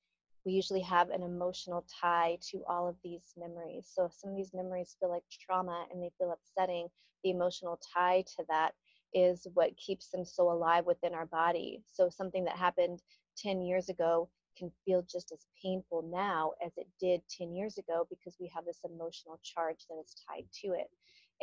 [0.45, 3.89] we usually have an emotional tie to all of these memories.
[3.93, 6.87] So if some of these memories feel like trauma and they feel upsetting
[7.23, 8.73] the emotional tie to that
[9.13, 11.81] is what keeps them so alive within our body.
[11.85, 13.01] So something that happened
[13.37, 18.05] 10 years ago can feel just as painful now as it did 10 years ago
[18.09, 20.89] because we have this emotional charge that is tied to it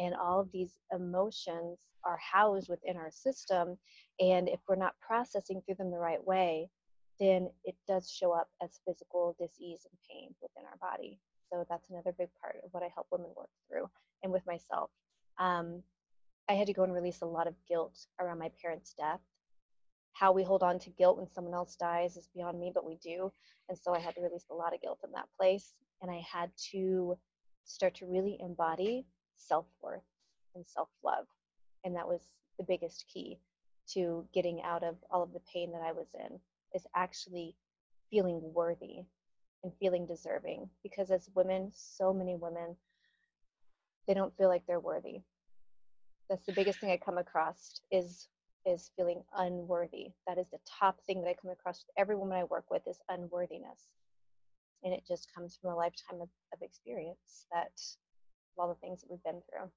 [0.00, 3.76] and all of these emotions are housed within our system
[4.18, 6.68] and if we're not processing through them the right way
[7.20, 11.20] then it does show up as physical disease and pain within our body.
[11.52, 13.88] So that's another big part of what i help women work through
[14.22, 14.90] and with myself.
[15.38, 15.82] Um,
[16.48, 19.20] i had to go and release a lot of guilt around my parents death.
[20.14, 22.96] How we hold on to guilt when someone else dies is beyond me but we
[22.96, 23.30] do.
[23.68, 26.22] And so i had to release a lot of guilt in that place and i
[26.32, 27.16] had to
[27.64, 29.04] start to really embody
[29.48, 30.02] self worth
[30.54, 31.26] and self love.
[31.84, 32.20] And that was
[32.58, 33.38] the biggest key
[33.94, 36.38] to getting out of all of the pain that I was in,
[36.74, 37.56] is actually
[38.10, 39.04] feeling worthy
[39.64, 40.68] and feeling deserving.
[40.82, 42.76] Because as women, so many women,
[44.06, 45.22] they don't feel like they're worthy.
[46.28, 48.28] That's the biggest thing I come across is
[48.66, 50.12] is feeling unworthy.
[50.26, 52.82] That is the top thing that I come across with every woman I work with
[52.86, 53.88] is unworthiness.
[54.84, 57.72] And it just comes from a lifetime of, of experience that
[58.58, 59.70] all the things that we've been through.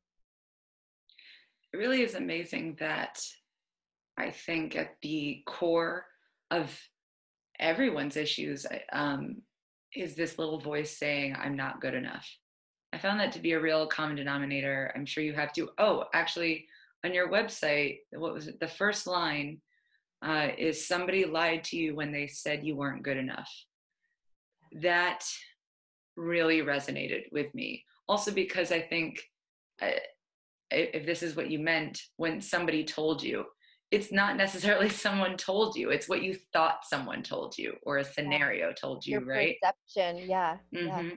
[1.74, 3.20] It really is amazing that
[4.18, 6.06] I think at the core
[6.52, 6.80] of
[7.60, 9.42] everyone's issues um,
[9.96, 12.28] is this little voice saying, I'm not good enough.
[12.92, 14.92] I found that to be a real common denominator.
[14.96, 15.70] I'm sure you have to.
[15.80, 16.68] Oh, actually,
[17.04, 18.60] on your website, what was it?
[18.60, 19.62] The first line
[20.24, 23.50] uh, is somebody lied to you when they said you weren't good enough.
[24.82, 25.26] That
[26.16, 29.20] really resonated with me also because i think
[29.82, 29.90] uh,
[30.72, 33.46] if this is what you meant when somebody told you
[33.92, 38.04] it's not necessarily someone told you it's what you thought someone told you or a
[38.04, 38.74] scenario yeah.
[38.74, 39.56] told you Your right?
[39.62, 40.88] perception yeah mm-hmm.
[40.88, 41.10] yeah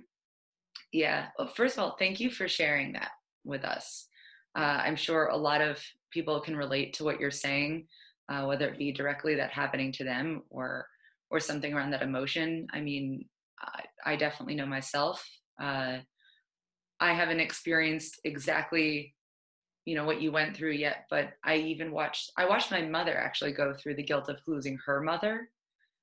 [0.93, 3.13] yeah well, first of all thank you for sharing that
[3.45, 4.09] with us.
[4.57, 5.79] Uh, i'm sure a lot of
[6.11, 7.87] people can relate to what you're saying
[8.29, 10.87] uh, whether it be directly that happening to them or
[11.31, 12.67] or something around that emotion.
[12.73, 13.25] I mean
[13.61, 15.25] i, I definitely know myself.
[15.61, 15.99] Uh,
[17.01, 19.15] I haven't experienced exactly
[19.85, 23.17] you know what you went through yet but i even watched i watched my mother
[23.17, 25.49] actually go through the guilt of losing her mother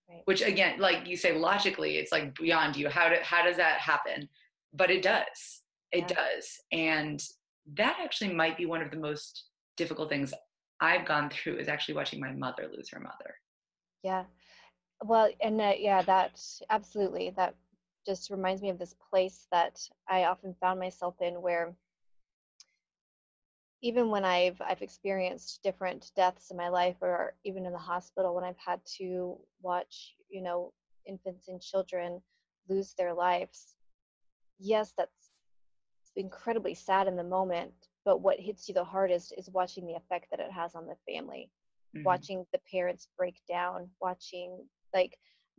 [0.10, 0.22] right.
[0.26, 2.90] which again like you say logically it's like beyond you.
[2.90, 4.30] How do, how does that happen?
[4.74, 5.62] But it does.
[5.92, 6.16] It yeah.
[6.16, 6.60] does.
[6.72, 7.24] And
[7.76, 9.46] that actually might be one of the most
[9.78, 10.34] difficult things
[10.82, 13.36] i've gone through is actually watching my mother lose her mother.
[14.04, 14.26] Yeah.
[15.04, 17.56] Well and uh, yeah that absolutely that
[18.06, 21.76] just reminds me of this place that I often found myself in where
[23.82, 28.34] even when I've I've experienced different deaths in my life or even in the hospital
[28.34, 30.72] when I've had to watch, you know,
[31.06, 32.22] infants and children
[32.70, 33.76] lose their lives.
[34.58, 35.32] Yes, that's
[36.16, 37.74] incredibly sad in the moment,
[38.06, 40.96] but what hits you the hardest is watching the effect that it has on the
[41.12, 41.50] family.
[41.96, 42.06] Mm-hmm.
[42.06, 45.18] Watching the parents break down, watching like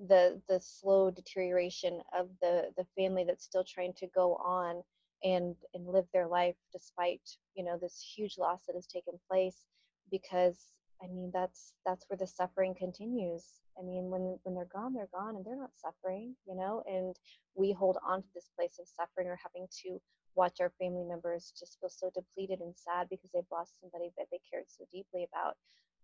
[0.08, 4.82] the the slow deterioration of the the family that's still trying to go on
[5.22, 7.22] and and live their life despite
[7.54, 9.66] you know this huge loss that has taken place
[10.10, 13.60] because i mean that's that's where the suffering continues.
[13.78, 17.16] I mean when when they're gone they're gone and they're not suffering you know and
[17.54, 20.00] we hold on to this place of suffering or having to
[20.36, 24.26] watch our family members just feel so depleted and sad because they've lost somebody that
[24.32, 25.54] they cared so deeply about.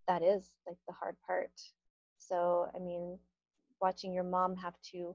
[0.07, 1.51] That is like the hard part.
[2.19, 3.19] So i mean
[3.81, 5.15] watching your mom have to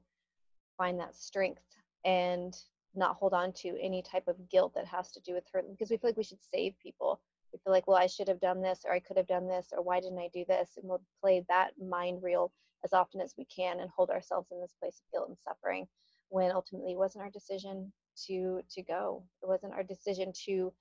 [0.77, 1.63] find that strength
[2.03, 2.55] and
[2.95, 5.89] not hold on to any type of guilt that has to do with her because
[5.89, 7.19] we feel like we should save people.
[7.51, 9.67] We feel like well i should have done this or i could have done this
[9.71, 10.71] or why didn't i do this?
[10.77, 12.51] And we'll play that mind reel
[12.83, 15.87] as often as we can and hold ourselves in this place of guilt and suffering
[16.29, 17.91] when ultimately it wasn't our decision
[18.27, 19.23] to to go.
[19.41, 20.73] It wasn't our decision to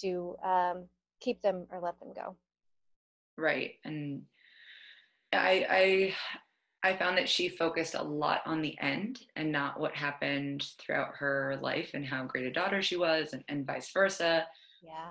[0.00, 0.84] to um,
[1.20, 2.36] keep them or let them go.
[3.36, 3.74] Right.
[3.84, 4.22] And
[5.32, 6.14] i i
[6.82, 11.14] i found that she focused a lot on the end and not what happened throughout
[11.16, 14.46] her life and how great a daughter she was and, and vice versa.
[14.82, 15.10] Yeah.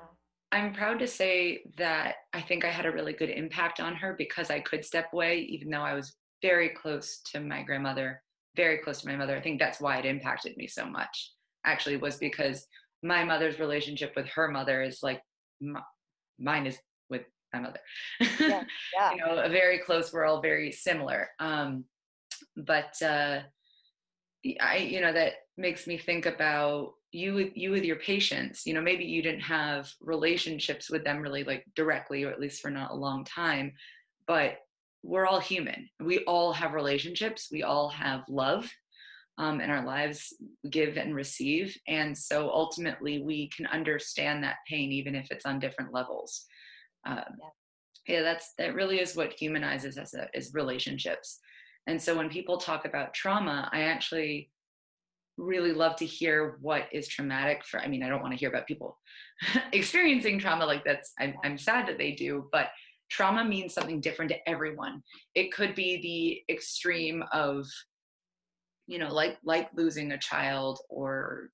[0.52, 4.16] I'm proud to say that i think i had a really good impact on her
[4.18, 8.22] because i could step away even though i was very close to my grandmother
[8.58, 9.38] very close to my mother.
[9.38, 11.32] I think that's why it impacted me so much
[11.64, 12.66] actually was because
[13.04, 15.22] my mother's relationship with her mother is like
[15.62, 15.82] my,
[16.40, 16.78] mine is
[17.54, 17.80] my mother.
[18.20, 19.12] Yeah, yeah.
[19.12, 20.12] you know, a very close.
[20.12, 21.30] We're all very similar.
[21.40, 21.86] Um,
[22.56, 23.42] but uh,
[24.60, 28.66] I, you know, that makes me think about you with you with your patients.
[28.66, 32.62] You know, maybe you didn't have relationships with them really like directly, or at least
[32.62, 33.74] for not a long time.
[34.28, 34.58] But
[35.04, 35.90] we're all human.
[36.00, 37.48] We all have relationships.
[37.52, 38.70] We all have love
[39.38, 40.34] um, in our lives
[40.70, 45.60] give and receive and so ultimately we can understand that pain even if it's on
[45.60, 46.46] different levels
[47.06, 47.18] um,
[48.08, 48.16] yeah.
[48.16, 48.22] yeah.
[48.22, 51.40] that's that really is what humanizes us uh, is relationships
[51.88, 54.50] and so when people talk about trauma i actually
[55.38, 58.50] really love to hear what is traumatic for i mean i don't want to hear
[58.50, 58.98] about people
[59.74, 62.70] experiencing trauma like that's I'm, I'm sad that they do but
[63.10, 65.02] trauma means something different to everyone
[65.36, 66.02] it could be
[66.48, 67.66] the extreme of
[68.88, 71.50] you know like like losing a child or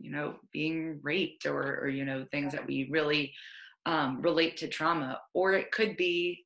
[0.00, 3.32] you know being raped or or you know things that we really
[3.86, 6.44] um, relate to trauma or it could be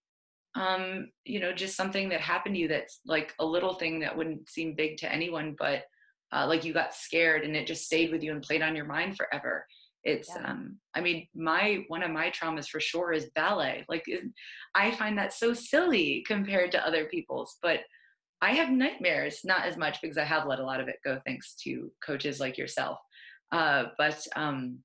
[0.54, 4.16] um, you know just something that happened to you that's like a little thing that
[4.16, 5.82] wouldn't seem big to anyone but
[6.32, 8.84] uh, like you got scared and it just stayed with you and played on your
[8.84, 9.64] mind forever
[10.04, 10.50] it's yeah.
[10.50, 14.04] um i mean my one of my traumas for sure is ballet like
[14.74, 17.80] i find that so silly compared to other people's but
[18.42, 21.20] I have nightmares, not as much because I have let a lot of it go
[21.26, 22.98] thanks to coaches like yourself.
[23.52, 24.78] Uh, but um,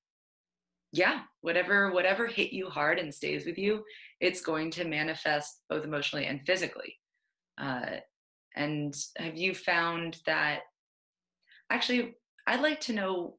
[0.98, 3.84] yeah, whatever whatever hit you hard and stays with you,
[4.22, 6.96] it's going to manifest both emotionally and physically.
[7.58, 7.98] Uh,
[8.56, 10.62] and have you found that?
[11.70, 12.16] Actually,
[12.48, 13.38] I'd like to know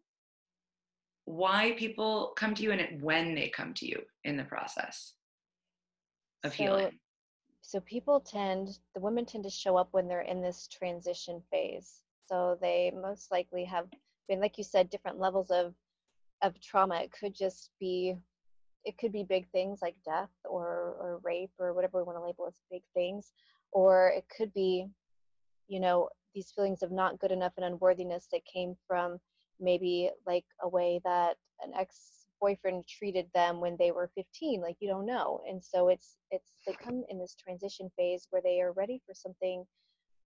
[1.25, 5.15] why people come to you and when they come to you in the process
[6.45, 6.99] of so, healing
[7.63, 12.03] so people tend the women tend to show up when they're in this transition phase
[12.29, 13.87] so they most likely have
[14.29, 15.75] been like you said different levels of
[16.43, 18.15] of trauma it could just be
[18.85, 22.25] it could be big things like death or or rape or whatever we want to
[22.25, 23.33] label as big things
[23.73, 24.87] or it could be
[25.69, 29.19] you know these feelings of not good enough and unworthiness that came from
[29.59, 34.77] maybe like a way that an ex boyfriend treated them when they were 15 like
[34.81, 38.61] you don't know and so it's it's they come in this transition phase where they
[38.61, 39.65] are ready for something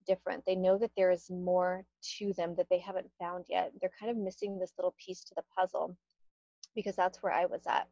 [0.05, 3.91] different they know that there is more to them that they haven't found yet they're
[3.99, 5.95] kind of missing this little piece to the puzzle
[6.75, 7.87] because that's where i was at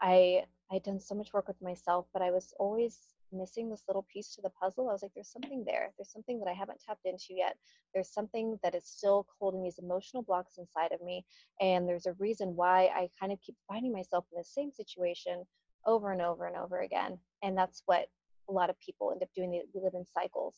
[0.00, 4.06] i i'd done so much work with myself but i was always missing this little
[4.12, 4.88] piece to the puzzle.
[4.88, 5.92] I was like, there's something there.
[5.96, 7.56] There's something that I haven't tapped into yet.
[7.94, 11.24] There's something that is still holding these emotional blocks inside of me.
[11.60, 15.44] And there's a reason why I kind of keep finding myself in the same situation
[15.86, 17.18] over and over and over again.
[17.42, 18.06] And that's what
[18.48, 19.50] a lot of people end up doing.
[19.74, 20.56] We live in cycles.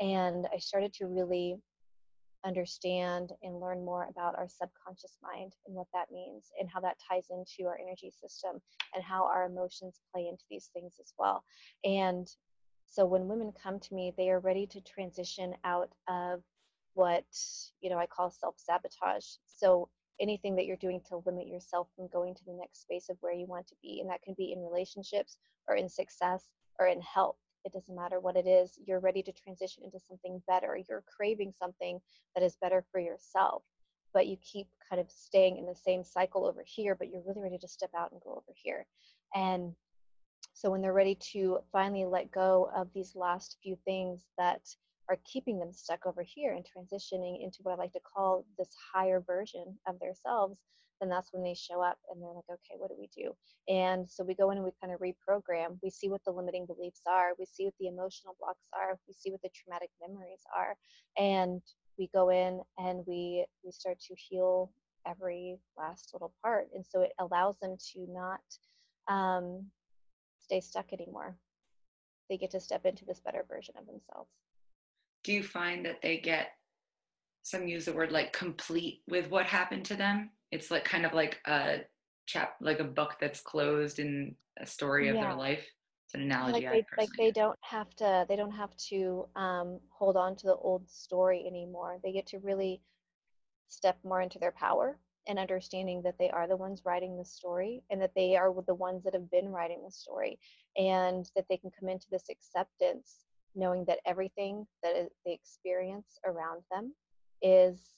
[0.00, 1.56] And I started to really
[2.44, 6.96] understand and learn more about our subconscious mind and what that means and how that
[7.08, 8.60] ties into our energy system
[8.94, 11.42] and how our emotions play into these things as well.
[11.84, 12.28] And
[12.86, 16.42] so when women come to me, they are ready to transition out of
[16.94, 17.24] what,
[17.80, 19.26] you know, I call self-sabotage.
[19.46, 19.88] So
[20.20, 23.34] anything that you're doing to limit yourself from going to the next space of where
[23.34, 24.00] you want to be.
[24.00, 26.44] And that can be in relationships or in success
[26.78, 27.36] or in health
[27.68, 30.78] it doesn't matter what it is you're ready to transition into something better.
[30.88, 32.00] You're craving something
[32.34, 33.62] that is better for yourself
[34.14, 37.42] but you keep kind of staying in the same cycle over here but you're really
[37.42, 38.86] ready to step out and go over here.
[39.34, 39.74] And
[40.54, 44.62] so when they're ready to finally let go of these last few things that
[45.08, 48.70] are keeping them stuck over here and transitioning into what I like to call this
[48.92, 50.58] higher version of themselves,
[51.00, 53.32] then that's when they show up and they're like, okay, what do we do?
[53.72, 55.78] And so we go in and we kind of reprogram.
[55.82, 57.30] We see what the limiting beliefs are.
[57.38, 58.98] We see what the emotional blocks are.
[59.06, 60.76] We see what the traumatic memories are.
[61.16, 61.62] And
[61.98, 64.72] we go in and we we start to heal
[65.06, 66.68] every last little part.
[66.74, 68.40] And so it allows them to not
[69.08, 69.66] um,
[70.40, 71.36] stay stuck anymore.
[72.28, 74.30] They get to step into this better version of themselves.
[75.24, 76.52] Do you find that they get
[77.48, 80.30] some use the word like complete with what happened to them.
[80.52, 81.78] It's like kind of like a
[82.26, 85.28] chap, like a book that's closed in a story of Yeah.
[85.28, 85.66] their life.
[86.04, 89.28] It's an analogy like I they like they don't have to they don't have to
[89.34, 91.98] um, hold on to the old story anymore.
[92.02, 92.82] They get to really
[93.68, 97.82] step more into their power and understanding that they are the ones writing the story
[97.90, 100.38] and that they are the ones that have been writing the story
[100.76, 103.24] and that they can come into this acceptance
[103.58, 106.94] knowing that everything that they experience around them
[107.42, 107.94] is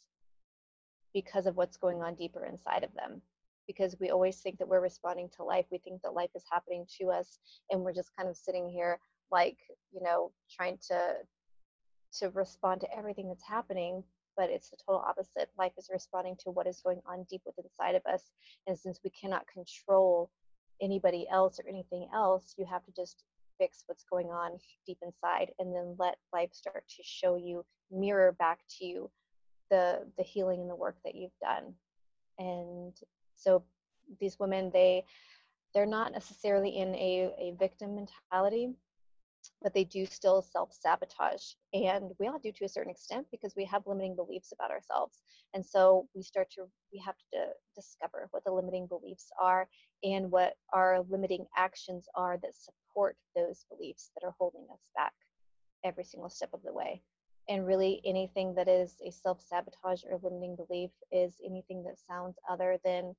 [1.12, 3.20] because of what's going on deeper inside of them.
[3.66, 6.86] Because we always think that we're responding to life we think that life is happening
[6.98, 7.38] to us
[7.70, 8.98] and we're just kind of sitting here
[9.30, 9.58] like
[9.92, 11.12] you know trying to
[12.18, 14.02] to respond to everything that's happening
[14.36, 15.50] but it's the total opposite.
[15.58, 18.30] Life is responding to what is going on deep within inside of us
[18.66, 20.30] and since we cannot control
[20.82, 23.22] anybody else or anything else you have to just
[23.60, 24.52] fix what's going on
[24.86, 29.10] deep inside and then let life start to show you mirror back to you
[29.70, 31.74] the the healing and the work that you've done.
[32.38, 32.94] And
[33.36, 33.62] so
[34.18, 35.04] these women they
[35.74, 38.74] they're not necessarily in a, a victim mentality
[39.62, 41.42] but they do still self-sabotage.
[41.72, 45.22] And we all do to a certain extent because we have limiting beliefs about ourselves.
[45.54, 49.68] And so we start to we have to discover what the limiting beliefs are
[50.02, 52.54] and what our limiting actions are that
[52.90, 55.12] support those beliefs that are holding us back
[55.84, 57.02] every single step of the way
[57.48, 62.78] and really anything that is a self-sabotage or limiting belief is anything that sounds other
[62.84, 63.14] than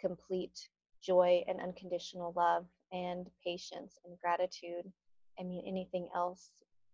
[0.00, 0.68] complete
[1.02, 4.92] joy and unconditional love and patience and gratitude
[5.38, 6.50] I mean, anything else,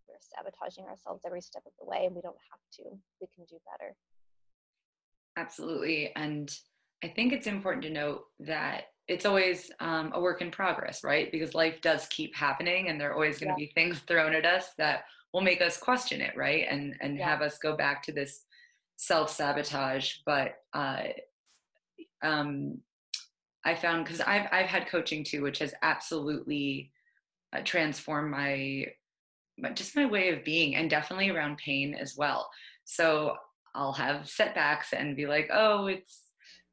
[0.07, 2.99] we're sabotaging ourselves every step of the way, and we don't have to.
[3.21, 3.95] We can do better.
[5.37, 6.13] Absolutely.
[6.17, 6.51] And
[7.03, 11.33] I think it's important to note that it's always um, a work in progress, right?
[11.33, 13.67] Because life does keep happening and there are always going to Yeah.
[13.67, 16.67] be things thrown at us that will make us question it, right?
[16.69, 17.27] And and Yeah.
[17.29, 18.45] have us go back to this
[18.97, 20.17] self-sabotage.
[20.27, 21.05] But uh,
[22.23, 22.79] um,
[23.65, 26.93] I found because I've I've had coaching too, which has absolutely
[27.55, 28.87] uh, transformed my,
[29.59, 32.51] my just my way of being, and definitely around pain as well.
[32.85, 33.37] So
[33.75, 36.28] I'll have setbacks and be like, oh, it's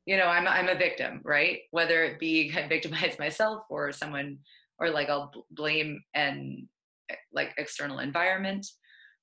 [0.06, 1.60] you know, I'm I'm a victim, right?
[1.72, 4.38] Whether it be I victimize myself or someone,
[4.80, 6.68] or like I'll blame and
[7.10, 8.66] eh, like external environment.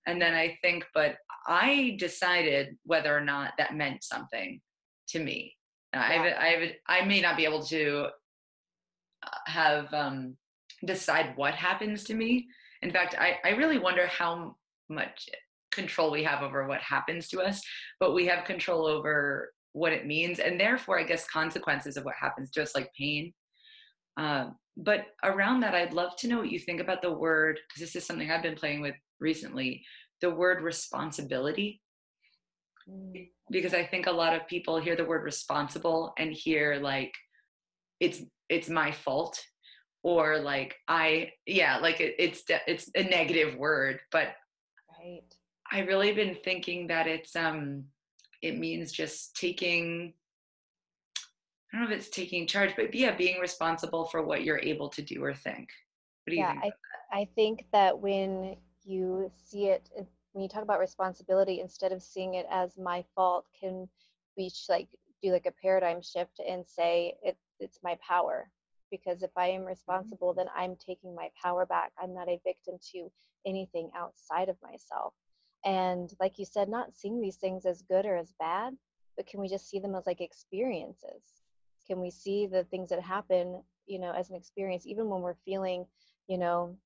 [0.07, 1.17] And then I think, but
[1.47, 4.61] I decided whether or not that meant something
[5.09, 5.55] to me.
[5.95, 6.39] I Yeah.
[6.41, 8.09] I have, I may not be able to
[9.23, 10.37] uh, have um,
[10.85, 12.49] decide what happens to me.
[12.81, 14.57] In fact, I, I really wonder how
[14.89, 15.29] much
[15.71, 17.63] control we have over what happens to us,
[18.01, 22.15] but we have control over what it means, and therefore, I guess consequences of what
[22.21, 23.33] happens just like pain.
[24.17, 27.81] Um, but around that, I'd love to know what you think about the word, because
[27.81, 29.85] this is something I've been playing with recently.
[30.21, 31.81] The word responsibility
[32.89, 37.13] Mm, because I think a lot of people hear the word responsible and hear like
[38.01, 39.41] it's it's my fault
[40.03, 44.35] or like I yeah like it, it's it's a negative word but
[44.99, 45.23] Right.
[45.71, 47.85] I really been thinking that it's um
[48.43, 50.15] it means just taking
[51.73, 54.89] I don't know if it's taking charge but yeah being responsible for what you're able
[54.91, 55.71] to do or think
[56.25, 56.75] what do you Yeah, think
[57.13, 61.93] I I think that when you see it, it- when you talk about responsibility, instead
[61.93, 63.87] of seeing it as my fault, can
[64.37, 64.89] we like
[65.23, 68.51] do like a paradigm shift and say it it's my power?
[68.91, 69.67] Because if I am mm-hmm.
[69.67, 71.93] responsible, then I'm taking my power back.
[72.01, 73.11] I'm not a victim to
[73.47, 75.13] anything outside of myself.
[75.65, 78.75] And like you said, not seeing these things as good or as bad,
[79.17, 81.23] but can we just see them as like experiences?
[81.87, 85.35] Can we see the things that happen, you know, as an experience, even when we're
[85.45, 85.87] feeling,
[86.29, 86.77] you know,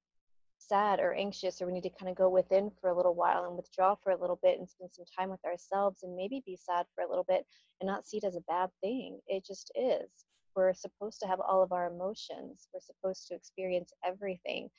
[0.58, 3.44] sad or anxious, or we need to kind of go within for a little while
[3.44, 6.56] and withdraw for a little bit and spend some time with ourselves and maybe be
[6.56, 7.46] sad for a little bit
[7.80, 9.20] and not see it as a bad thing.
[9.26, 10.08] It just is.
[10.54, 14.70] We're supposed to have all of our emotions, we're supposed to experience everything,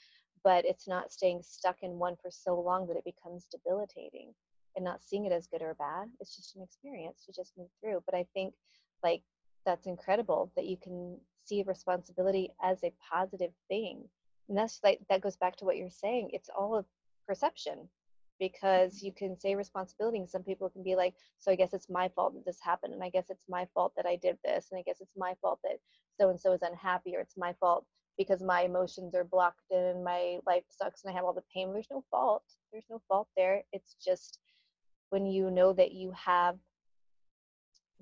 [0.48, 4.34] but it's not staying stuck in one for so long that it becomes debilitating
[4.78, 6.08] and not seeing it as good or bad.
[6.22, 8.02] It's just an experience to just move through.
[8.06, 8.54] But I think
[9.04, 9.24] like
[9.66, 14.06] that's incredible that you can see responsibility as a positive thing.
[14.48, 16.30] And that's like that goes back to what you're saying.
[16.32, 16.86] It's all a
[17.28, 17.89] perception
[18.39, 19.08] because mm-hmm.
[19.08, 22.08] you can say responsibility and some people can be like, so I guess it's my
[22.16, 24.80] fault that this happened and I guess it's my fault that I did this and
[24.80, 25.80] I guess it's my fault that
[26.18, 27.86] so and so is unhappy or it's my fault
[28.18, 31.72] because my emotions are blocked and my life sucks and I have all the pain.
[31.72, 32.43] There's no fault.
[32.72, 33.63] There's no fault there.
[33.72, 34.39] It's just
[35.09, 36.57] when you know that you have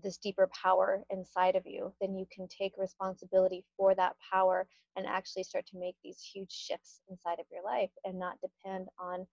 [0.01, 5.05] this deeper power inside of you, then you can take responsibility for that power and
[5.05, 9.25] actually start to make these huge shifts inside of your life and not depend on,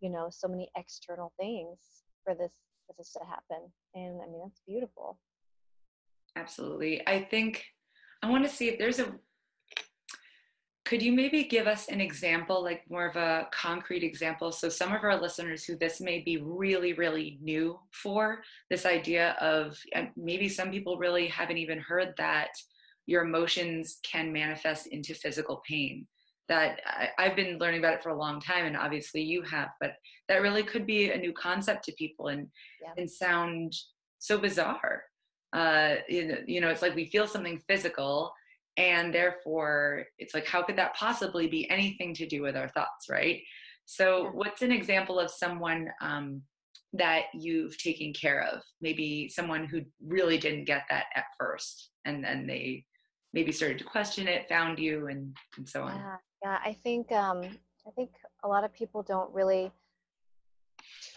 [0.00, 1.78] you know, so many external things
[2.24, 2.52] for this
[2.86, 3.70] for this to happen.
[3.94, 5.18] And I mean, that's beautiful.
[6.36, 7.06] Absolutely.
[7.06, 7.64] I think
[8.22, 9.12] I want to see if there's a
[10.92, 14.52] could you maybe give us an example, like more of a concrete example?
[14.52, 19.34] So, some of our listeners who this may be really, really new for this idea
[19.40, 19.78] of
[20.18, 22.50] maybe some people really haven't even heard that
[23.06, 26.06] your emotions can manifest into physical pain.
[26.50, 29.70] That I, have been learning about it for a long time, and obviously you have,
[29.80, 29.94] but
[30.28, 32.48] that really could be a new concept to people and
[32.82, 32.92] yeah.
[32.98, 33.72] and sound
[34.18, 35.04] so bizarre.
[35.54, 38.34] Uh, you know, you know, it's like we feel something physical,
[38.76, 43.08] and therefore it's like how could that possibly be anything to do with our thoughts
[43.10, 43.40] right?
[43.84, 46.42] So what's an example of someone um,
[46.92, 48.62] that you've taken care of?
[48.80, 52.84] Maybe someone who really didn't get that at first and then they
[53.32, 55.96] maybe started to question it found you and, and so on.
[55.96, 57.42] Yeah, yeah i think um,
[57.86, 58.10] i think
[58.44, 59.70] a lot of people don't really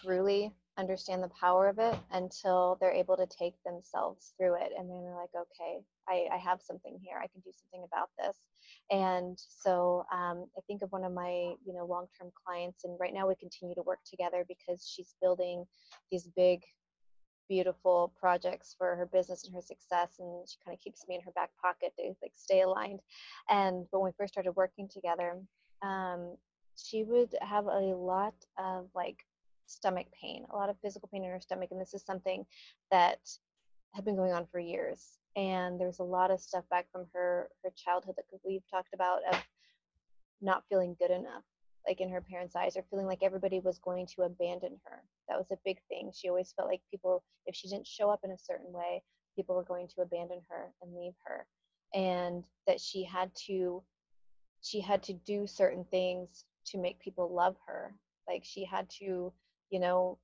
[0.02, 4.90] truly understand the power of it until they're able to take themselves through it and
[4.90, 7.18] then they're like okay I, I have something here.
[7.18, 8.38] I can do something about this.
[8.92, 13.14] And so um, i think of one of my you know long-term clients and right
[13.14, 15.66] now we continue to work together because she's building
[16.12, 16.62] these big
[17.48, 21.22] beautiful projects for her business and her success and she kind of keeps me in
[21.22, 23.00] her back pocket to like stay aligned.
[23.50, 25.38] And when we first started working together
[25.82, 26.36] um,
[26.76, 29.18] she would have a lot of like
[29.66, 31.70] stomach pain, a lot of physical pain in her stomach.
[31.72, 32.46] And this is something
[32.92, 33.20] that
[33.94, 35.20] had been going on for years.
[35.36, 39.20] And there's a lot of stuff back from her her childhood that we've talked about
[39.32, 39.42] of
[40.42, 41.44] not feeling good enough,
[41.88, 45.04] like in her parents' eyes, or feeling like everybody was going to abandon her.
[45.28, 46.12] That was a big thing.
[46.14, 49.02] She always felt like people, if she didn't show up in a certain way,
[49.36, 51.46] people were going to abandon her and leave her.
[51.94, 53.84] And that she had to
[54.62, 57.94] she had to do certain things to make people love her.
[58.28, 59.32] Like she had to
[59.70, 60.18] you know,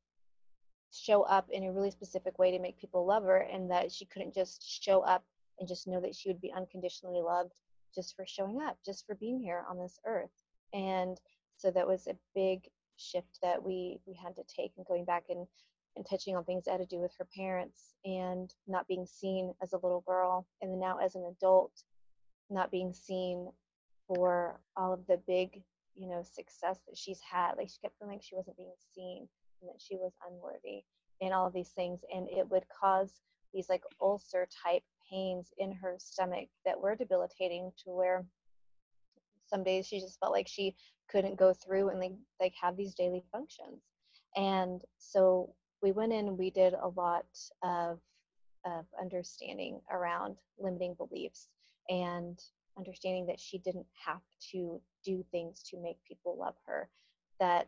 [0.92, 4.06] show up in a really specific way to make people love her and that she
[4.06, 5.24] couldn't just show up
[5.60, 7.54] and just know that she would be unconditionally loved
[7.96, 10.32] just for showing up, just for being here on this earth.
[10.74, 11.20] And
[11.58, 12.68] so that was a big
[12.98, 15.48] shift that we we had to take and going back and
[15.96, 19.54] and touching on things that had to do with her parents and not being seen
[19.62, 21.84] as a little girl and now as an adult
[22.50, 23.50] not being seen
[24.08, 25.62] for all of the big
[25.96, 29.28] you know success that she's had like she kept feeling like she wasn't being seen
[29.62, 30.84] and that she was unworthy
[31.22, 32.02] and all of these things.
[32.14, 33.22] And it would cause
[33.54, 38.26] these like ulcer type pains in her stomach that were debilitating to where
[39.46, 40.76] some days she just felt like she
[41.10, 43.84] couldn't go through and like like have these daily functions.
[44.36, 47.26] And so we went in and we did a lot
[47.64, 48.00] of
[48.66, 51.48] of understanding around limiting beliefs
[51.90, 52.40] and
[52.78, 56.90] understanding that she didn't have to do things to make people love her
[57.40, 57.68] that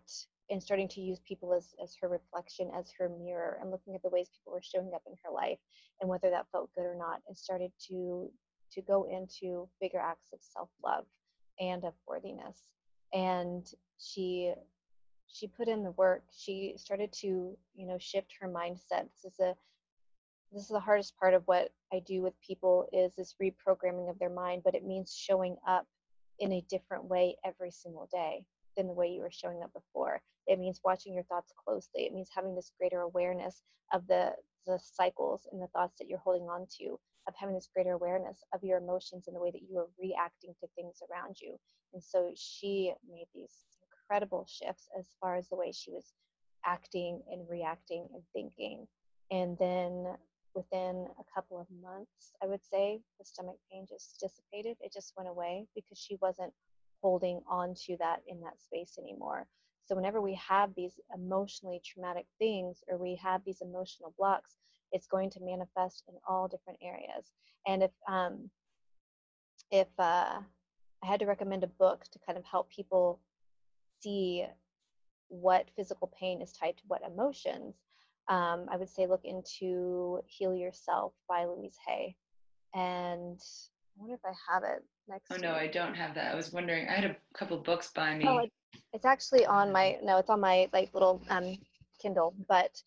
[0.49, 4.01] and starting to use people as, as her reflection as her mirror and looking at
[4.04, 5.58] the ways people were showing up in her life
[6.01, 8.30] and whether that felt good or not and started to
[8.74, 11.06] to go into bigger acts of self-love
[11.60, 12.64] and of worthiness.
[13.14, 13.68] And
[13.99, 14.54] she
[15.28, 16.24] she put in the work.
[16.36, 19.08] She started to you know shift her mindset.
[19.24, 19.56] This is a
[20.54, 24.20] this is the hardest part of what I do with people is this reprogramming of
[24.20, 25.88] their mind, but it means showing up
[26.39, 28.45] in a different way every single day
[28.78, 30.22] than the way you were showing up before.
[30.47, 32.04] It means watching your thoughts closely.
[32.04, 34.34] It means having this greater awareness of the
[34.66, 36.97] the cycles and the thoughts that you're holding on to,
[37.28, 40.54] of having this greater awareness of your emotions and the way that you are reacting
[40.60, 41.58] to things around you.
[41.93, 43.51] And so she made these
[43.91, 46.14] incredible shifts as far as the way she was
[46.66, 48.88] acting and reacting and thinking.
[49.32, 50.16] And then
[50.56, 54.78] within a couple of months, I would say, the stomach pain just dissipated.
[54.82, 56.54] It just went away because she wasn't
[57.01, 59.47] holding on to that in that space anymore.
[59.86, 64.58] So, whenever we have these emotionally traumatic things or we have these emotional blocks,
[64.91, 67.34] it's going to manifest in all different areas.
[67.68, 68.49] And if um,
[69.72, 70.39] if uh,
[71.04, 73.20] I had to recommend a book to kind of help people
[74.01, 74.45] see
[75.28, 77.76] what physical pain is tied to what emotions,
[78.28, 82.15] um, I would say look into Heal Yourself by Louise Hay.
[82.74, 85.32] And I wonder if I have it next.
[85.32, 86.34] Oh, no, I don't have that.
[86.34, 88.26] I was wondering, I had a couple books by me.
[88.28, 88.47] Oh,
[88.93, 91.57] it's actually on my, no, it's on my like little um,
[92.01, 92.82] Kindle, but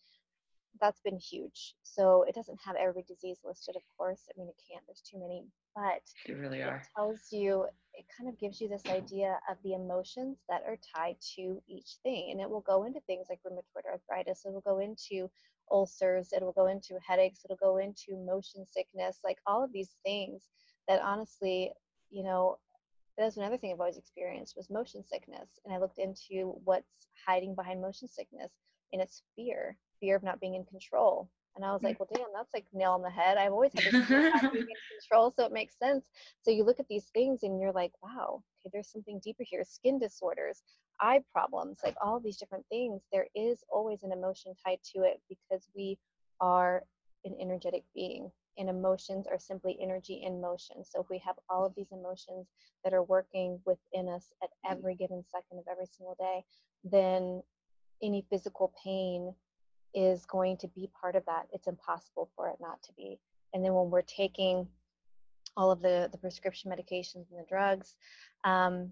[0.81, 1.75] that's been huge.
[1.83, 4.21] So it doesn't have every disease listed, of course.
[4.29, 6.77] I mean, it can't, there's too many, but they really are.
[6.77, 7.65] It tells you,
[7.97, 11.97] it kind of gives you this idea of the emotions that are tied to each
[12.03, 12.29] thing.
[12.31, 15.29] And it will go into things like rheumatoid arthritis, it will go into
[15.71, 19.95] ulcers, it will go into headaches, it'll go into motion sickness, like all of these
[20.05, 20.43] things
[20.87, 21.73] that honestly,
[22.09, 22.57] you know,
[23.17, 25.59] that's another thing I've always experienced was motion sickness.
[25.65, 26.85] And I looked into what's
[27.25, 28.51] hiding behind motion sickness,
[28.93, 31.29] and it's fear fear of not being in control.
[31.57, 31.99] And I was like, mm.
[31.99, 33.37] well, damn, that's like nail on the head.
[33.37, 34.07] I've always had this
[35.09, 36.05] control, so it makes sense.
[36.43, 39.63] So you look at these things and you're like, wow, okay, there's something deeper here.
[39.67, 40.61] Skin disorders,
[41.01, 43.01] eye problems, like all these different things.
[43.11, 45.97] There is always an emotion tied to it because we
[46.39, 46.83] are
[47.25, 50.83] an energetic being and emotions are simply energy in motion.
[50.83, 52.47] So if we have all of these emotions
[52.83, 54.77] that are working within us at mm.
[54.77, 56.43] every given second of every single day,
[56.83, 57.41] then
[58.01, 59.33] any physical pain
[59.97, 61.47] is going to be part of that.
[61.51, 63.19] It's impossible for it not to be.
[63.53, 64.67] And then when we're taking
[65.57, 67.95] all of the, the prescription medications and the drugs,
[68.43, 68.91] um,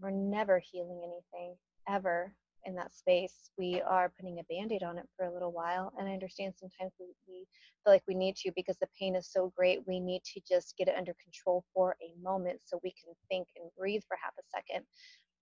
[0.00, 1.54] we're never healing anything
[1.86, 2.32] ever
[2.64, 3.50] in that space.
[3.58, 5.92] We are putting a band aid on it for a little while.
[5.98, 7.46] And I understand sometimes we, we
[7.84, 9.80] feel like we need to because the pain is so great.
[9.86, 13.48] We need to just get it under control for a moment so we can think
[13.56, 14.86] and breathe for half a second.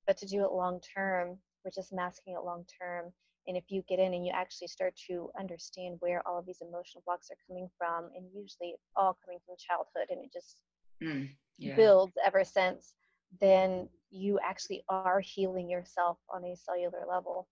[0.05, 3.13] But to do it long term, we're just masking it long term
[3.47, 6.63] and if you get in and you actually start to understand where all of these
[6.63, 10.61] emotional blocks are coming from, and usually it's all coming from childhood and it just
[11.03, 11.29] mm,
[11.59, 11.77] yeah.
[11.77, 12.95] builds ever since,
[13.41, 17.49] then you actually are healing yourself on a cellular level.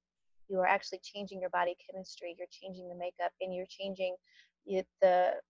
[0.49, 4.17] You are actually changing your body chemistry, you're changing the makeup, and you're changing
[4.67, 4.85] the,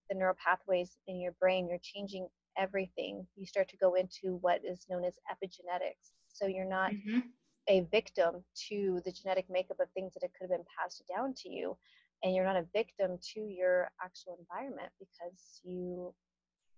[0.08, 3.26] the neural pathways in your brain, you're changing everything.
[3.36, 6.12] You start to go into what is known as epigenetics.
[6.28, 7.20] So you're not mm-hmm
[7.68, 11.32] a victim to the genetic makeup of things that it could have been passed down
[11.34, 11.76] to you
[12.22, 16.14] and you're not a victim to your actual environment because you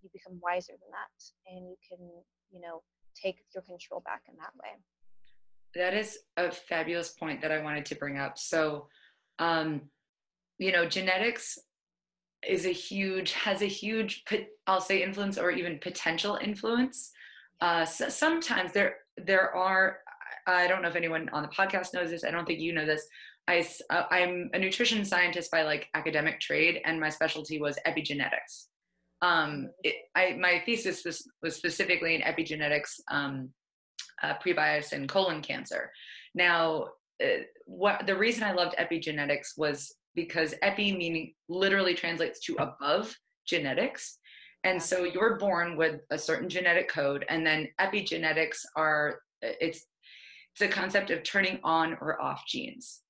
[0.01, 1.99] you become wiser than that and you can
[2.51, 2.81] you know
[3.15, 4.69] take your control back in that way.
[5.73, 8.37] That is a fabulous point that i wanted to bring up.
[8.37, 8.87] So
[9.39, 9.81] um
[10.57, 11.57] you know genetics
[12.47, 14.23] is a huge has a huge
[14.67, 17.11] i'll say influence or even potential influence.
[17.61, 19.99] Uh so sometimes there there are
[20.47, 22.23] I don't know if anyone on the podcast knows this.
[22.23, 23.07] I don't think you know this.
[23.47, 28.67] I, uh, I'm a nutrition scientist by like academic trade, and my specialty was epigenetics.
[29.21, 33.49] Um, it, I, my thesis was, was specifically in epigenetics, um,
[34.21, 35.91] uh, prebiotics, and colon cancer.
[36.33, 36.87] Now,
[37.23, 43.15] uh, what the reason I loved epigenetics was because epi meaning literally translates to above
[43.47, 44.19] genetics.
[44.63, 49.85] And so you're born with a certain genetic code, and then epigenetics are it's
[50.61, 53.01] a concept of turning on or off genes.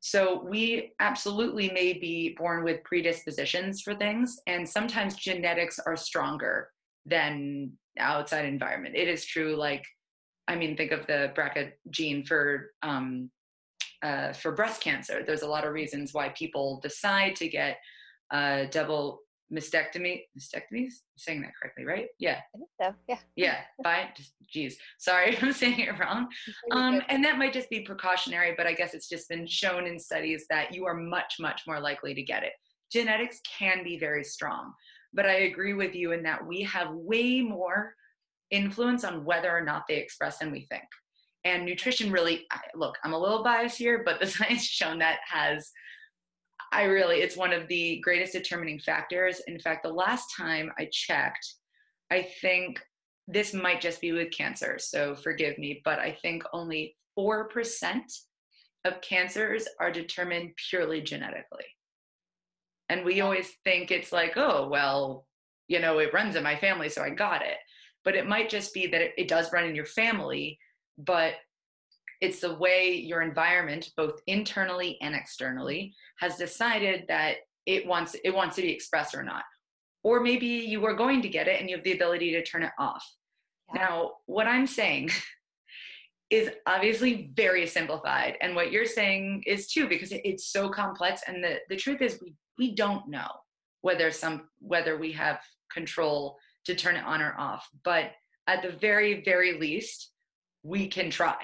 [0.00, 6.68] So we absolutely may be born with predispositions for things, and sometimes genetics are stronger
[7.06, 8.96] than outside environment.
[8.96, 9.56] It is true.
[9.56, 9.84] Like,
[10.46, 13.30] I mean, think of the BRCA gene for um,
[14.02, 15.22] uh, for breast cancer.
[15.26, 17.78] There's a lot of reasons why people decide to get
[18.30, 19.20] uh, double
[19.52, 20.92] mastectomy mastectomies?
[21.02, 22.06] I'm saying that correctly right?
[22.18, 22.38] Yeah.
[22.54, 23.18] I think so yeah.
[23.36, 24.08] Yeah fine
[24.48, 26.28] geez sorry i'm saying it wrong.
[26.70, 29.98] Um, and that might just be precautionary but i guess it's just been shown in
[29.98, 32.52] studies that you are much much more likely to get it.
[32.92, 34.72] Genetics can be very strong
[35.12, 37.94] but i agree with you in that we have way more
[38.50, 40.84] influence on whether or not they express than we think.
[41.44, 45.70] And nutrition really look i'm a little biased here but the science shown that has
[46.74, 49.40] I really, it's one of the greatest determining factors.
[49.46, 51.54] In fact, the last time I checked,
[52.10, 52.80] I think
[53.28, 57.46] this might just be with cancer, so forgive me, but I think only 4%
[58.84, 61.64] of cancers are determined purely genetically.
[62.88, 65.26] And we always think it's like, oh, well,
[65.68, 67.56] you know, it runs in my family, so I got it.
[68.04, 70.58] But it might just be that it, it does run in your family,
[70.98, 71.34] but
[72.20, 77.36] it's the way your environment both internally and externally has decided that
[77.66, 79.44] it wants it wants to be expressed or not.
[80.02, 82.62] Or maybe you are going to get it and you have the ability to turn
[82.62, 83.04] it off.
[83.74, 83.80] Yeah.
[83.80, 85.08] now what i'm saying
[86.30, 88.36] is obviously very simplified.
[88.40, 91.22] And what you're saying is too because it's so complex.
[91.26, 93.28] And the, the truth is we, we don't know
[93.82, 95.40] whether some whether we have
[95.72, 97.68] control to turn it on or off.
[97.84, 98.12] But
[98.46, 100.10] at the very very least
[100.62, 101.36] we can try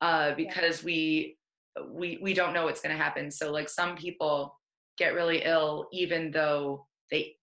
[0.00, 1.36] uh, because we
[1.88, 3.30] we we don't know what's going to happen.
[3.30, 4.56] So like some people
[4.98, 7.36] get really ill even though they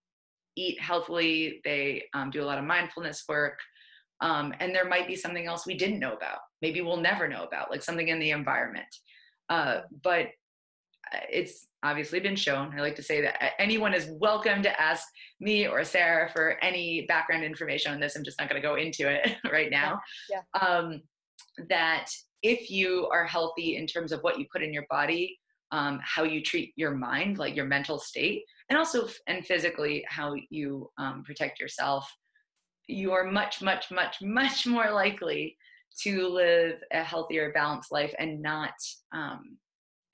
[0.56, 3.58] eat healthily, they um, do a lot of mindfulness work,
[4.20, 6.38] um, and there might be something else we didn't know about.
[6.60, 8.88] Maybe we'll never know about, like something in the environment.
[9.48, 10.26] Uh, but
[11.14, 12.74] uh, it's obviously been shown.
[12.76, 15.06] I like to say that anyone is welcome to ask
[15.40, 18.16] me or Sarah for any background information on this.
[18.16, 20.00] I'm just not going to go into it right now.
[20.28, 20.40] Yeah.
[20.54, 20.60] yeah.
[20.60, 21.02] Um,
[21.68, 22.08] that
[22.42, 25.38] if you are healthy in terms of what you put in your body
[25.70, 30.34] um, how you treat your mind like your mental state and also and physically how
[30.50, 32.10] you um, protect yourself
[32.86, 35.56] you are much much much much more likely
[36.00, 38.72] to live a healthier balanced life and not
[39.12, 39.58] um,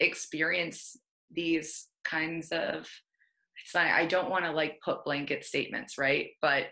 [0.00, 0.96] experience
[1.30, 2.88] these kinds of
[3.62, 6.28] it's not i don't want to like put blanket statements right?
[6.42, 6.64] But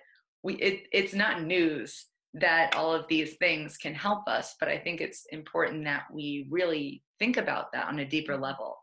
[0.43, 4.79] we it, it's not news that all of these things can help us but i
[4.79, 8.45] think it's important that we really think about that on a deeper mm-hmm.
[8.45, 8.77] level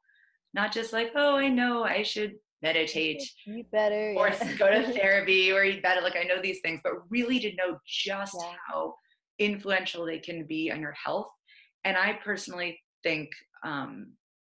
[0.54, 4.54] not just like oh i know i should meditate eat better or yeah.
[4.54, 7.80] go to therapy or eat better like i know these things but really to know
[7.88, 8.54] just yeah.
[8.68, 8.93] how
[9.39, 11.30] influential they can be on your health
[11.86, 13.30] and i personally think
[13.64, 14.12] um,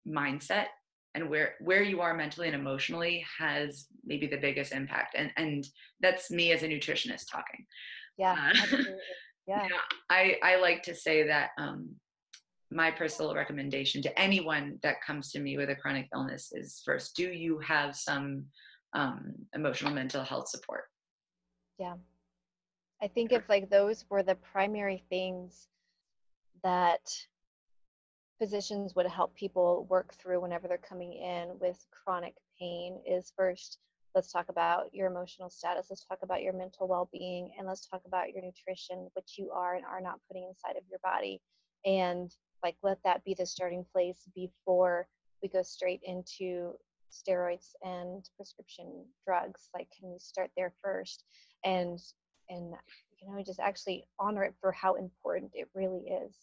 [0.08, 0.68] mindset
[1.16, 5.68] and where where you are mentally and emotionally has maybe the biggest impact and and
[6.02, 7.66] that's me as a nutritionist talking
[8.20, 8.78] yeah uh,
[9.48, 9.64] yeah.
[9.64, 11.90] yeah i i like to say that um
[12.72, 17.16] my personal recommendation to anyone that comes to me with a chronic illness is first
[17.16, 18.46] do you have some
[18.94, 20.86] um, emotional mental health support?
[21.78, 21.96] Yeah.
[23.02, 25.68] I think if like those were the primary things
[26.64, 27.02] that
[28.40, 33.78] physicians would help people work through whenever they're coming in with chronic pain is first
[34.16, 38.02] let's talk about your emotional status let's talk about your mental well-being and let's talk
[38.06, 41.42] about your nutrition which you are and are not putting inside of your body.
[41.86, 42.32] And
[42.64, 45.08] like let that be the starting place before
[45.42, 46.74] we go straight into
[47.12, 49.70] steroids and prescription drugs.
[49.74, 51.24] Like can we start there first?
[51.64, 52.00] And
[52.50, 52.74] and
[53.22, 56.36] you know just actually honor it for how important it really is.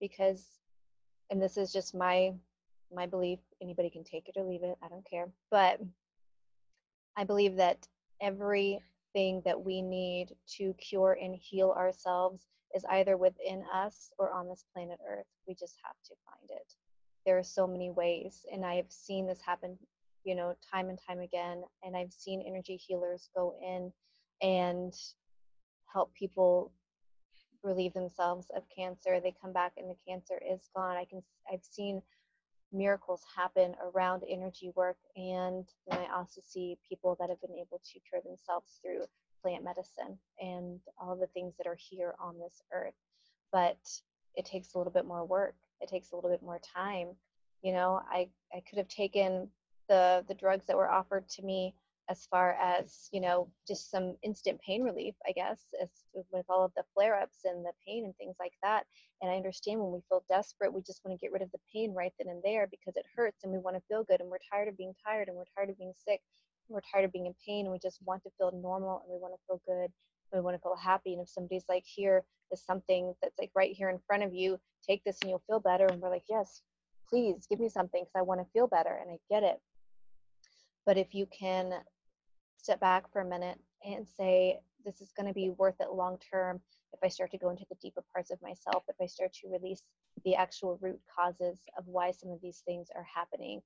[0.00, 0.46] Because
[1.30, 2.32] and this is just my
[2.94, 5.26] my belief anybody can take it or leave it i don't care.
[5.50, 5.80] But
[7.16, 7.86] i believe that
[8.20, 14.48] everything that we need to cure and heal ourselves is either within us or on
[14.48, 15.26] this planet earth.
[15.46, 16.74] We just have to find it.
[17.24, 19.78] There are so many ways and i have seen this happen
[20.24, 23.90] you know time and time again and i've seen energy healers go in
[24.42, 24.94] and
[25.92, 26.70] help people
[27.62, 29.20] relieve themselves of cancer.
[29.20, 30.96] They come back and the cancer is gone.
[30.96, 32.02] I can i've seen
[32.74, 37.80] miracles happen around energy work and then i also see people that have been able
[37.84, 39.04] to cure themselves through
[39.44, 42.94] plant medicine and all the things that are here on this earth.
[43.52, 43.78] But
[44.34, 45.54] it takes a little bit more work.
[45.80, 47.08] It takes a little bit more time.
[47.62, 49.48] You know i i could have taken
[49.88, 51.74] the the drugs that were offered to me
[52.10, 55.64] as far as you know just some instant pain relief i guess
[56.32, 58.84] with all of the flare-ups and the pain and things like that.
[59.22, 61.60] And i understand when we feel desperate we just want to get rid of the
[61.72, 64.30] pain right then and there because it hurts and we want to feel good and
[64.30, 66.20] we're tired of being tired and we're tired of being sick.
[66.68, 69.12] And we're tired of being in pain and we just want to feel normal and
[69.12, 69.90] we want to feel good.
[70.32, 71.12] We want to feel happy.
[71.12, 74.58] And if somebody's like here is something that's like right here in front of you
[74.86, 76.60] take this and you'll feel better and we're like yes
[77.08, 79.60] please give me something because i want to feel better and i get it.
[80.86, 81.72] But if you can
[82.56, 86.18] step back for a minute and say, this is going to be worth it long
[86.30, 86.60] term
[86.94, 89.48] if I start to go into the deeper parts of myself, if I start to
[89.48, 89.82] release
[90.24, 93.60] the actual root causes of why some of these things are happening,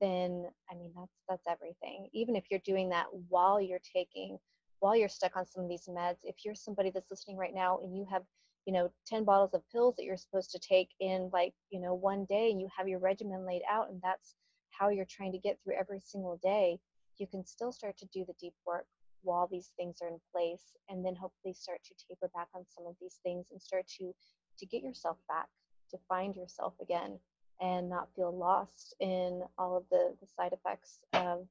[0.00, 2.08] then I mean that's that's everything.
[2.12, 4.38] Even if you're doing that while you're taking
[4.80, 7.78] while you're stuck on some of these meds, if you're somebody that's listening right now
[7.82, 8.22] and you have,
[8.66, 11.94] you know, 10 bottles of pills that you're supposed to take in like, you know,
[11.94, 14.34] one day and you have your regimen laid out and that's
[14.70, 16.78] how you're trying to get through every single day,
[17.18, 18.86] you can still start to do the deep work
[19.22, 22.86] while these things are in place and then hopefully start to taper back on some
[22.86, 24.12] of these things and start to
[24.58, 25.48] to get yourself back
[25.90, 27.18] to find yourself again
[27.60, 31.46] and not feel lost in all of the, the side effects of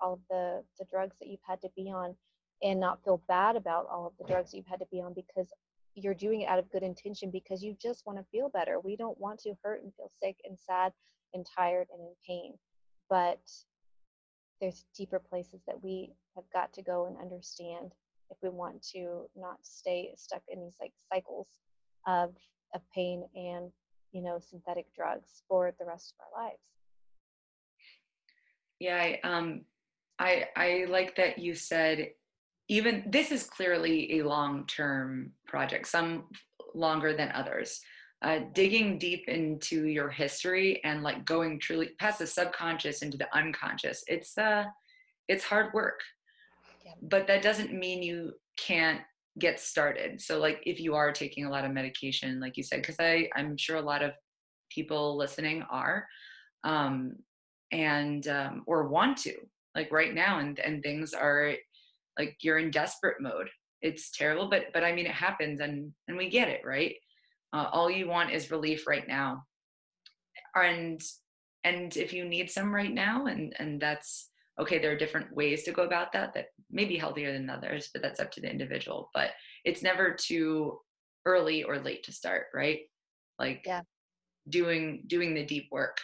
[0.00, 2.14] all of the, the drugs that you've had to be on
[2.62, 5.52] and not feel bad about all of the drugs you've had to be on because
[5.94, 8.78] you're doing it out of good intention because you just want to feel better.
[8.80, 10.92] We don't want to hurt and feel sick and sad
[11.32, 12.54] and tired and in pain.
[13.08, 13.40] But
[14.60, 17.92] there's deeper places that we have got to go and understand
[18.30, 21.48] if we want to not stay stuck in these like cycles
[22.06, 22.34] of
[22.74, 23.70] of pain and
[24.12, 26.58] you know synthetic drugs for the rest of our lives.
[28.80, 29.62] Yeah I, um
[30.18, 32.10] i i like that you said
[32.68, 36.24] even this is clearly a long term project some
[36.74, 37.80] longer than others
[38.22, 43.34] uh, digging deep into your history and like going truly past the subconscious into the
[43.36, 44.02] unconscious.
[44.06, 44.64] It's uh
[45.28, 46.00] it's hard work.
[46.84, 46.92] Yeah.
[47.02, 49.00] but that doesn't mean you can't
[49.38, 50.20] get started.
[50.20, 53.28] So like if you are taking a lot of medication like you said because i
[53.36, 54.12] i'm sure a lot of
[54.70, 56.06] people listening are
[56.64, 57.16] um
[57.72, 59.34] and um or want to
[59.74, 61.52] like right now and and things are
[62.18, 63.50] like you're in desperate mode.
[63.82, 66.96] It's terrible but but i mean it happens and and we get it right
[67.56, 69.44] uh, all you want is relief right now.
[70.54, 71.00] And
[71.64, 75.64] and if you need some right now and and that's okay there are different ways
[75.64, 78.50] to go about that that may be healthier than others but that's up to the
[78.50, 79.10] individual.
[79.14, 79.30] But
[79.64, 80.78] it's never too
[81.24, 82.80] early or late to start right?
[83.38, 83.82] Like yeah.
[84.48, 85.98] doing doing the deep work.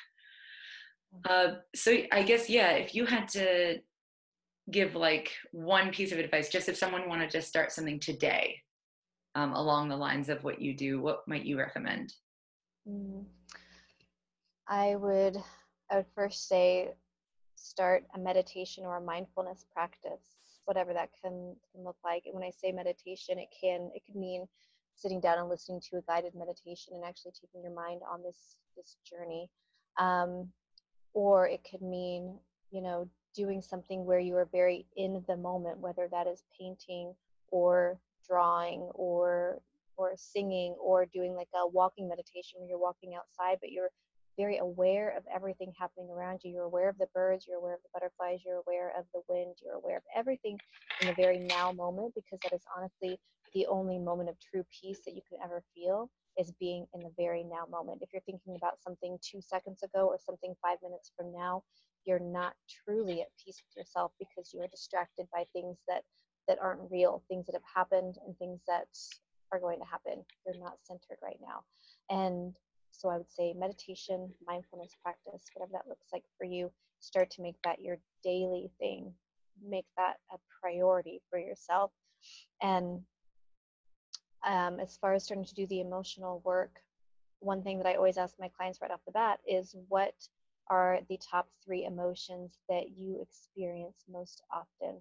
[1.28, 3.78] Uh, so I guess yeah, if you had to
[4.70, 8.61] give like one piece of advice, just if someone wanted to start something today,
[9.34, 12.14] um, along the lines of what you do, what might you recommend?
[12.88, 13.24] Mm.
[14.68, 15.36] I would
[15.90, 16.94] I would first say
[17.56, 22.24] start a meditation or a mindfulness practice, whatever that can, can look like.
[22.26, 24.46] And when I say meditation, it can it could mean
[24.94, 28.56] sitting down and listening to a guided meditation and actually taking your mind on this
[28.76, 29.48] this journey.
[29.98, 30.48] Um,
[31.14, 32.38] or it could mean,
[32.70, 37.14] you know, doing something where you are very in the moment, whether that is painting
[37.50, 37.98] or
[38.28, 39.58] drawing or
[39.96, 43.90] or singing or doing like a walking meditation where you're walking outside but you're
[44.38, 46.50] very aware of everything happening around you.
[46.52, 49.56] You're aware of the birds you're aware of the butterflies you're aware of the wind
[49.62, 50.58] you're aware of everything
[51.00, 53.18] in the very now moment because that is honestly
[53.54, 56.08] the only moment of true peace that you can ever feel
[56.38, 58.00] is being in the very now moment.
[58.00, 61.62] If you're thinking about something two seconds ago or something five minutes from now
[62.04, 66.02] you're not truly at peace with yourself because you are distracted by things that
[66.48, 68.88] that aren't real, things that have happened and things that
[69.52, 70.24] are going to happen.
[70.46, 71.64] You're not centered right now.
[72.10, 72.54] And
[72.90, 76.70] so I would say meditation, mindfulness practice, whatever that looks like for you,
[77.00, 79.12] start to make that your daily thing.
[79.64, 81.90] Make that a priority for yourself.
[82.62, 83.02] And
[84.46, 86.80] um, as far as starting to do the emotional work,
[87.40, 90.14] one thing that I always ask my clients right off the bat is what
[90.68, 94.96] are the top three emotions that you experience most often?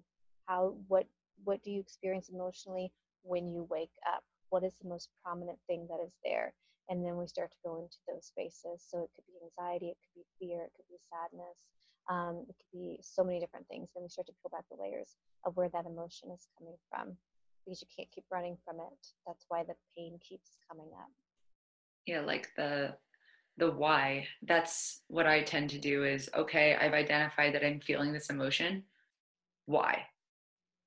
[0.46, 1.06] How, what
[1.44, 4.22] what do you experience emotionally when you wake up?
[4.50, 6.52] What is the most prominent thing that is there?
[6.88, 8.84] And then we start to go into those spaces.
[8.86, 11.64] So it could be anxiety, it could be fear, it could be sadness,
[12.10, 13.90] um, it could be so many different things.
[13.94, 17.16] Then we start to peel back the layers of where that emotion is coming from
[17.64, 19.06] because you can't keep running from it.
[19.26, 21.10] That's why the pain keeps coming up.
[22.06, 22.96] Yeah, like the
[23.58, 24.26] the why.
[24.42, 28.84] That's what I tend to do is okay, I've identified that I'm feeling this emotion.
[29.66, 30.06] Why?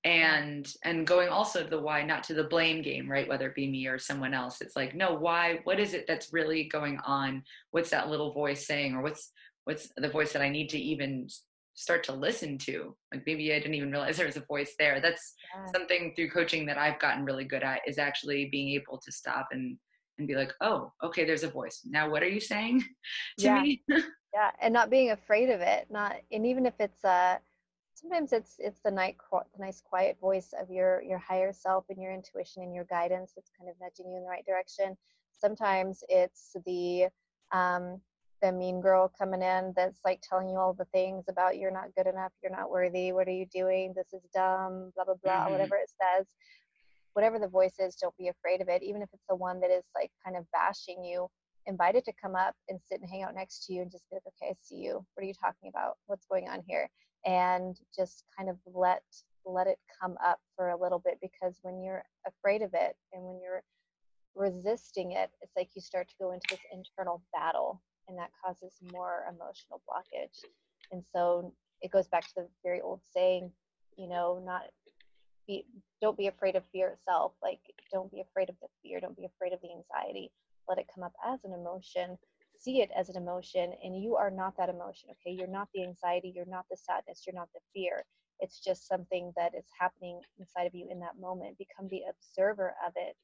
[0.05, 3.27] And and going also to the why not to the blame game right?
[3.27, 4.61] Whether it be me or someone else.
[4.61, 7.43] It's like no why what is it that's really going on?
[7.71, 8.93] What's that little voice saying?
[8.93, 9.31] Or what's
[9.65, 11.27] what's the voice that i need to even
[11.73, 12.95] start to listen to?
[13.11, 15.01] Like maybe i didn't even realize there was a voice there.
[15.01, 15.71] That's yeah.
[15.71, 19.47] something through coaching that i've gotten really good at is actually being able to stop
[19.51, 19.75] and
[20.19, 21.81] and be like oh okay there's a voice.
[21.83, 22.81] Now what are you saying
[23.39, 23.61] to yeah.
[23.61, 23.83] me?
[24.35, 27.37] Yeah and not being afraid of it not and even if it's uh
[28.05, 32.01] sometimes it's it's the night the nice quiet voice of your your higher self and
[32.01, 34.95] your intuition and your guidance that's kind of nudging you in the right direction.
[35.31, 37.07] Sometimes it's the
[37.51, 37.99] um
[38.41, 41.95] the mean girl coming in that's like telling you all the things about you're not
[41.95, 43.93] good enough you're not worthy what are you doing?
[43.95, 45.51] This is dumb blah blah blah mm-hmm.
[45.53, 46.27] whatever it says.
[47.13, 48.83] Whatever the voice is don't be afraid of it.
[48.83, 51.27] Even if it's the one that is like kind of bashing you
[51.67, 54.07] invite it to come up and sit and hang out next to you and just
[54.11, 55.03] be like okay i see you.
[55.13, 55.97] What are you talking about?
[56.05, 56.87] What's going on here
[57.25, 59.03] and just kind of let
[59.45, 63.23] let it come up for a little bit because when you're afraid of it and
[63.23, 63.61] when you're
[64.35, 68.73] resisting it it's like you start to go into this internal battle and that causes
[68.91, 70.45] more emotional blockage.
[70.91, 73.51] And so it goes back to the very old saying
[73.97, 74.63] you know not
[75.47, 75.65] be
[76.01, 77.33] don't be afraid of fear itself.
[77.41, 77.59] Like
[77.91, 80.31] don't be afraid of the fear don't be afraid of the anxiety.
[80.67, 82.17] Let it come up as an emotion
[82.59, 85.35] see it as an emotion and you are not that emotion okay?
[85.35, 88.05] You're not the anxiety you're not the sadness you're not the fear.
[88.39, 91.57] It's just something that is happening inside of you in that moment.
[91.57, 93.15] Become the observer of it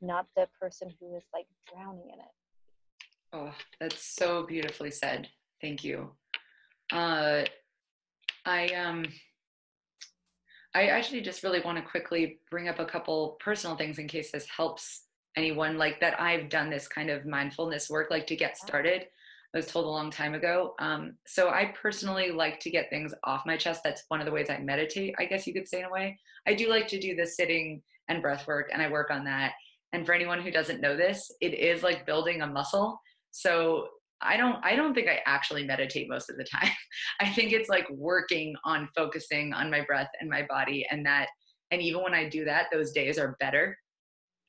[0.00, 2.32] not the person who is like drowning in it.
[3.32, 5.28] Oh that's so beautifully said.
[5.60, 6.12] Thank you.
[6.92, 7.44] Uh
[8.44, 9.04] i um
[10.74, 14.30] I actually just really want to quickly bring up a couple personal things in case
[14.30, 15.06] this helps
[15.36, 19.06] anyone like that I've done this kind of mindfulness work like to get started.
[19.52, 20.74] I was told a long time ago.
[20.78, 23.82] Um, so I personally like to get things off my chest.
[23.82, 26.18] That's one of the ways I meditate, I guess you could say in a way.
[26.46, 29.52] I do like to do the sitting and breath work, and I work on that.
[29.92, 33.00] And for anyone who doesn't know this, it is like building a muscle.
[33.32, 33.88] So
[34.22, 36.70] I don't I don't think I actually meditate most of the time.
[37.20, 41.28] I think it's like working on focusing on my breath and my body and that
[41.70, 43.76] and even when I do that, those days are better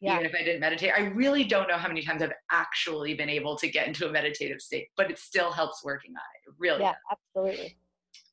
[0.01, 0.15] yeah.
[0.15, 0.91] even if I didn't meditate.
[0.95, 4.11] I really don't know how many times I've actually been able to get into a
[4.11, 6.49] meditative state, but it still helps working on it.
[6.49, 6.81] it really.
[6.81, 7.17] Yeah, does.
[7.35, 7.77] absolutely.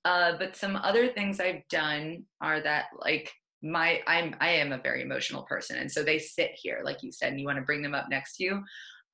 [0.05, 4.79] Uh, but some other things I've done are that like my I'm I am a
[4.79, 7.65] very emotional person, and so they sit here, like you said, and you want to
[7.65, 8.63] bring them up next to you.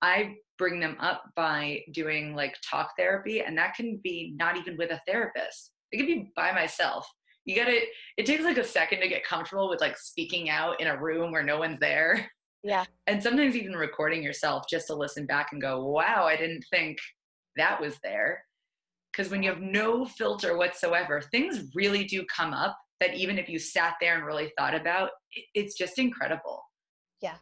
[0.02, 4.76] I bring them up by doing like talk therapy, and that can be not even
[4.76, 5.72] with a therapist.
[5.90, 7.09] It can be by myself
[7.44, 7.78] you gotta
[8.16, 11.30] it takes like a second to get comfortable with like speaking out in a room
[11.30, 12.30] where no one's there
[12.65, 12.85] Yeah.
[13.07, 16.99] And sometimes even recording yourself just to listen back and go, wow, I didn't think
[17.57, 18.43] that was there.
[19.12, 23.49] because when you have no filter whatsoever, things really do come up that even if
[23.49, 25.11] you sat there and really thought about,
[25.55, 26.62] it's just incredible.
[27.21, 27.37] Yeah.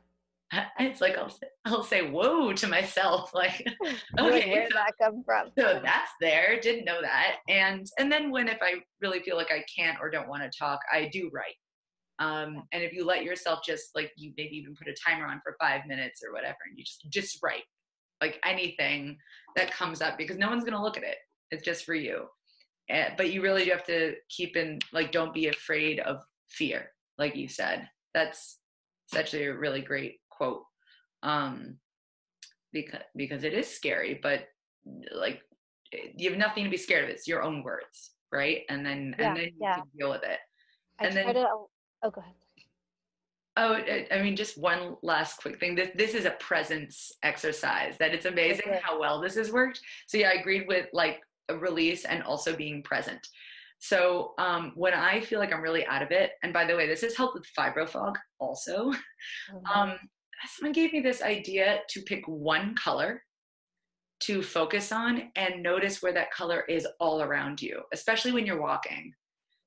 [0.79, 4.93] It's like I'll say, I'll say whoa to myself, like, okay, oh, where did that
[5.01, 5.49] come from?
[5.59, 6.59] So that's there.
[6.61, 7.37] Didn't know that.
[7.49, 10.51] And and then when if I really feel like I can't or don't want to
[10.59, 11.55] talk, I do write.
[12.18, 15.40] Um, and if you let yourself just like you maybe even put a timer on
[15.42, 17.64] for five minutes or whatever, and you just just write
[18.20, 19.16] like anything
[19.56, 21.16] that comes up because no one's gonna look at it.
[21.50, 22.26] It's just for you.
[22.88, 26.22] And, eh, but you really do have to keep in like don't be afraid of
[26.48, 27.88] fear, like you said.
[28.14, 28.58] That's
[29.06, 30.62] it's actually a really great quote.
[31.22, 31.78] Um,
[32.72, 34.46] because because it is scary, but
[35.14, 35.42] like
[36.16, 37.10] you have nothing to be scared of.
[37.10, 38.62] It's your own words, right?
[38.68, 39.74] And then yeah, and then you yeah.
[39.76, 40.38] can deal with it.
[41.00, 41.46] I and then to,
[42.03, 42.34] oh, go ahead.
[43.57, 43.74] Oh,
[44.11, 45.74] I mean, just one last quick thing.
[45.74, 47.96] This this is a presence exercise.
[47.98, 48.80] That it's amazing okay.
[48.82, 49.80] how well this has worked.
[50.07, 53.26] So yeah, I agreed with like a release and also being present.
[53.78, 56.86] So um, when I feel like I'm really out of it, and by the way,
[56.86, 58.92] this has helped with fibro fog also.
[59.53, 59.66] Mm-hmm.
[59.66, 59.96] Um,
[60.57, 63.22] someone gave me this idea to pick one color
[64.20, 68.61] to focus on and notice where that color is all around you, especially when you're
[68.61, 69.12] walking.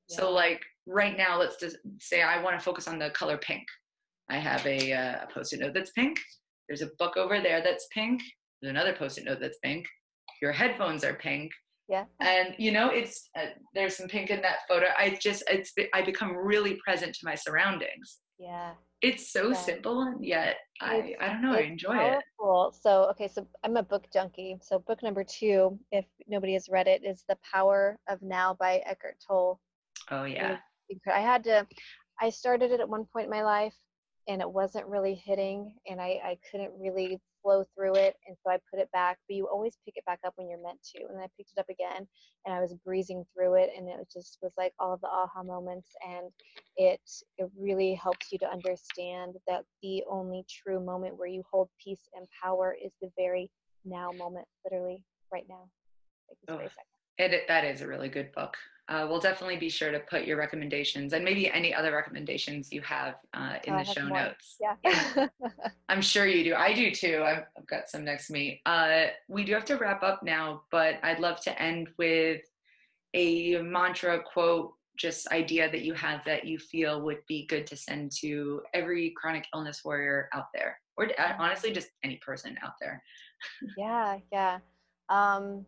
[0.09, 0.17] Yeah.
[0.17, 3.63] So like right now, let's just say I want to focus on the color pink.
[4.29, 6.19] I have a, uh, a post-it note that's pink.
[6.67, 8.21] There's a book over there that's pink.
[8.61, 9.86] There's another post-it note that's pink.
[10.41, 11.51] Your headphones are pink.
[11.88, 12.05] Yeah.
[12.19, 14.88] And you know, it's uh, there's some pink in that photo.
[14.97, 18.17] I just it's I become really present to my surroundings.
[18.39, 18.71] Yeah.
[19.01, 19.53] It's so yeah.
[19.53, 22.69] simple and yet I I don't know, I enjoy powerful.
[22.69, 22.81] it.
[22.81, 24.57] So, okay, so I'm a book junkie.
[24.61, 28.81] So book number 2, if nobody has read it, is The Power of Now by
[28.86, 29.59] Eckhart Tolle.
[30.09, 30.57] Oh yeah.
[31.11, 31.67] I had to,
[32.21, 33.75] I started it at one point in my life
[34.27, 38.15] and it wasn't really hitting and I, I couldn't really flow through it.
[38.27, 40.61] And so I put it back, but you always pick it back up when you're
[40.63, 41.05] meant to.
[41.07, 42.07] And I picked it up again
[42.45, 45.43] and I was breezing through it and it just was like all of the aha
[45.43, 45.91] moments.
[46.07, 46.31] And
[46.75, 47.01] it,
[47.38, 52.09] it really helps you to understand that the only true moment where you hold peace
[52.15, 53.51] and power is the very
[53.86, 55.69] now moment, literally right now.
[56.49, 56.65] Like oh,
[57.17, 58.57] it, that is a really good book
[58.88, 62.81] uh, we'll definitely be sure to put your recommendations and maybe any other recommendations you
[62.81, 64.23] have uh, in oh, the show more.
[64.23, 64.57] notes.
[64.61, 65.27] Yeah.
[65.89, 66.55] I'm sure you do.
[66.55, 67.23] I do too.
[67.25, 68.61] I've, I've got some next to me.
[68.65, 72.41] Uh, we do have to wrap up now, but I'd love to end with
[73.15, 77.75] a mantra quote, just idea that you have that you feel would be good to
[77.75, 82.73] send to every chronic illness warrior out there, or uh, honestly, just any person out
[82.79, 83.01] there.
[83.77, 84.59] yeah, yeah.
[85.09, 85.65] Um,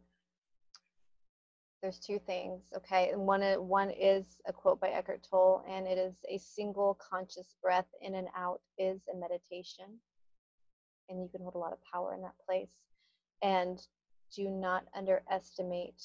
[1.82, 3.10] there's two things, okay?
[3.12, 7.56] And one, one is a quote by Eckhart Tolle, and it is a single conscious
[7.62, 9.86] breath in and out is a meditation.
[11.10, 12.74] And you can hold a lot of power in that place.
[13.42, 13.80] And
[14.36, 16.02] do not underestimate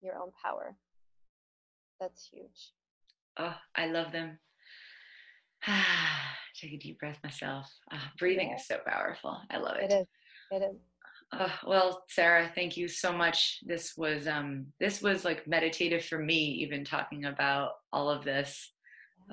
[0.00, 0.76] your own power.
[2.00, 2.72] That's huge.
[3.38, 4.38] Oh, I love them.
[6.60, 7.70] Take a deep breath myself.
[7.92, 8.56] Oh, breathing yeah.
[8.56, 9.38] is so powerful.
[9.50, 9.92] I love it.
[9.92, 10.06] It is.
[10.50, 10.76] It is.
[11.38, 13.58] Uh, well, Sarah, thank you so much.
[13.64, 18.72] This was um, this was like meditative for me, even talking about all of this.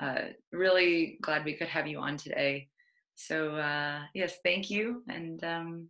[0.02, 2.70] Uh, really glad we could have you on today.
[3.16, 5.88] So uh, yes, thank you, and um,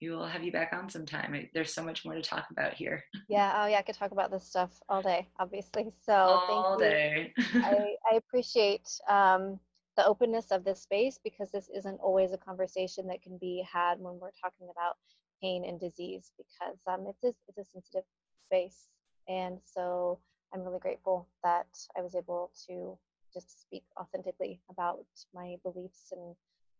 [0.00, 1.48] we will have you back on sometime.
[1.52, 3.02] There's so much more to talk about here.
[3.28, 3.52] Yeah.
[3.56, 5.92] Oh yeah, I could talk about this stuff all day, obviously.
[6.04, 7.32] So all day.
[7.54, 8.88] I, I appreciate.
[9.08, 9.58] Um,
[9.96, 14.00] the openness of this space because this isn't always a conversation that can be had
[14.00, 14.96] when we're talking about
[15.44, 18.04] pain and disease because um, it's, a, it's a sensitive
[18.46, 18.88] space.
[19.28, 20.18] And so
[20.52, 21.66] I'm really grateful that
[21.96, 22.96] I was able to
[23.32, 26.34] just speak authentically about my beliefs and,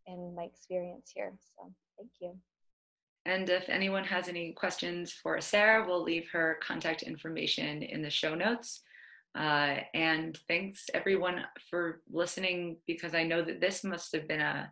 [0.07, 1.33] and my experience here.
[1.55, 2.35] So thank you.
[3.25, 8.09] And if anyone has any questions for Sarah, we'll leave her contact information in the
[8.09, 8.81] show notes.
[9.35, 14.71] Uh, and thanks everyone for listening because I know that this must have been a,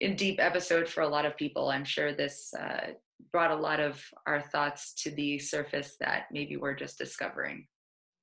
[0.00, 1.70] deep episode for a lot of people.
[1.70, 2.92] I'm sure this uh,
[3.32, 7.66] brought a lot of our thoughts to the surface that maybe we're just discovering.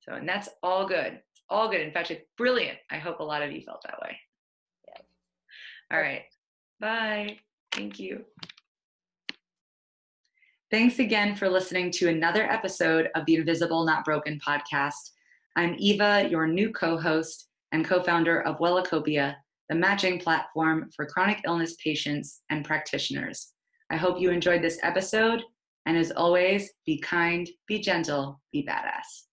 [0.00, 1.14] So, and that's all good.
[1.14, 1.80] It's all good.
[1.80, 2.78] In fact, it's brilliant.
[2.90, 4.16] I hope a lot of you felt that way.
[4.88, 5.96] Yeah.
[5.96, 6.22] All right.
[6.80, 7.38] Bye.
[7.72, 8.24] Thank you.
[10.70, 15.10] Thanks again for listening to another episode of the Invisible Not Broken podcast.
[15.54, 19.34] I'm Eva, your new co host and co founder of Wellacopia,
[19.68, 23.52] the matching platform for chronic illness patients and practitioners.
[23.90, 25.42] I hope you enjoyed this episode.
[25.86, 29.31] And as always, be kind, be gentle, be badass.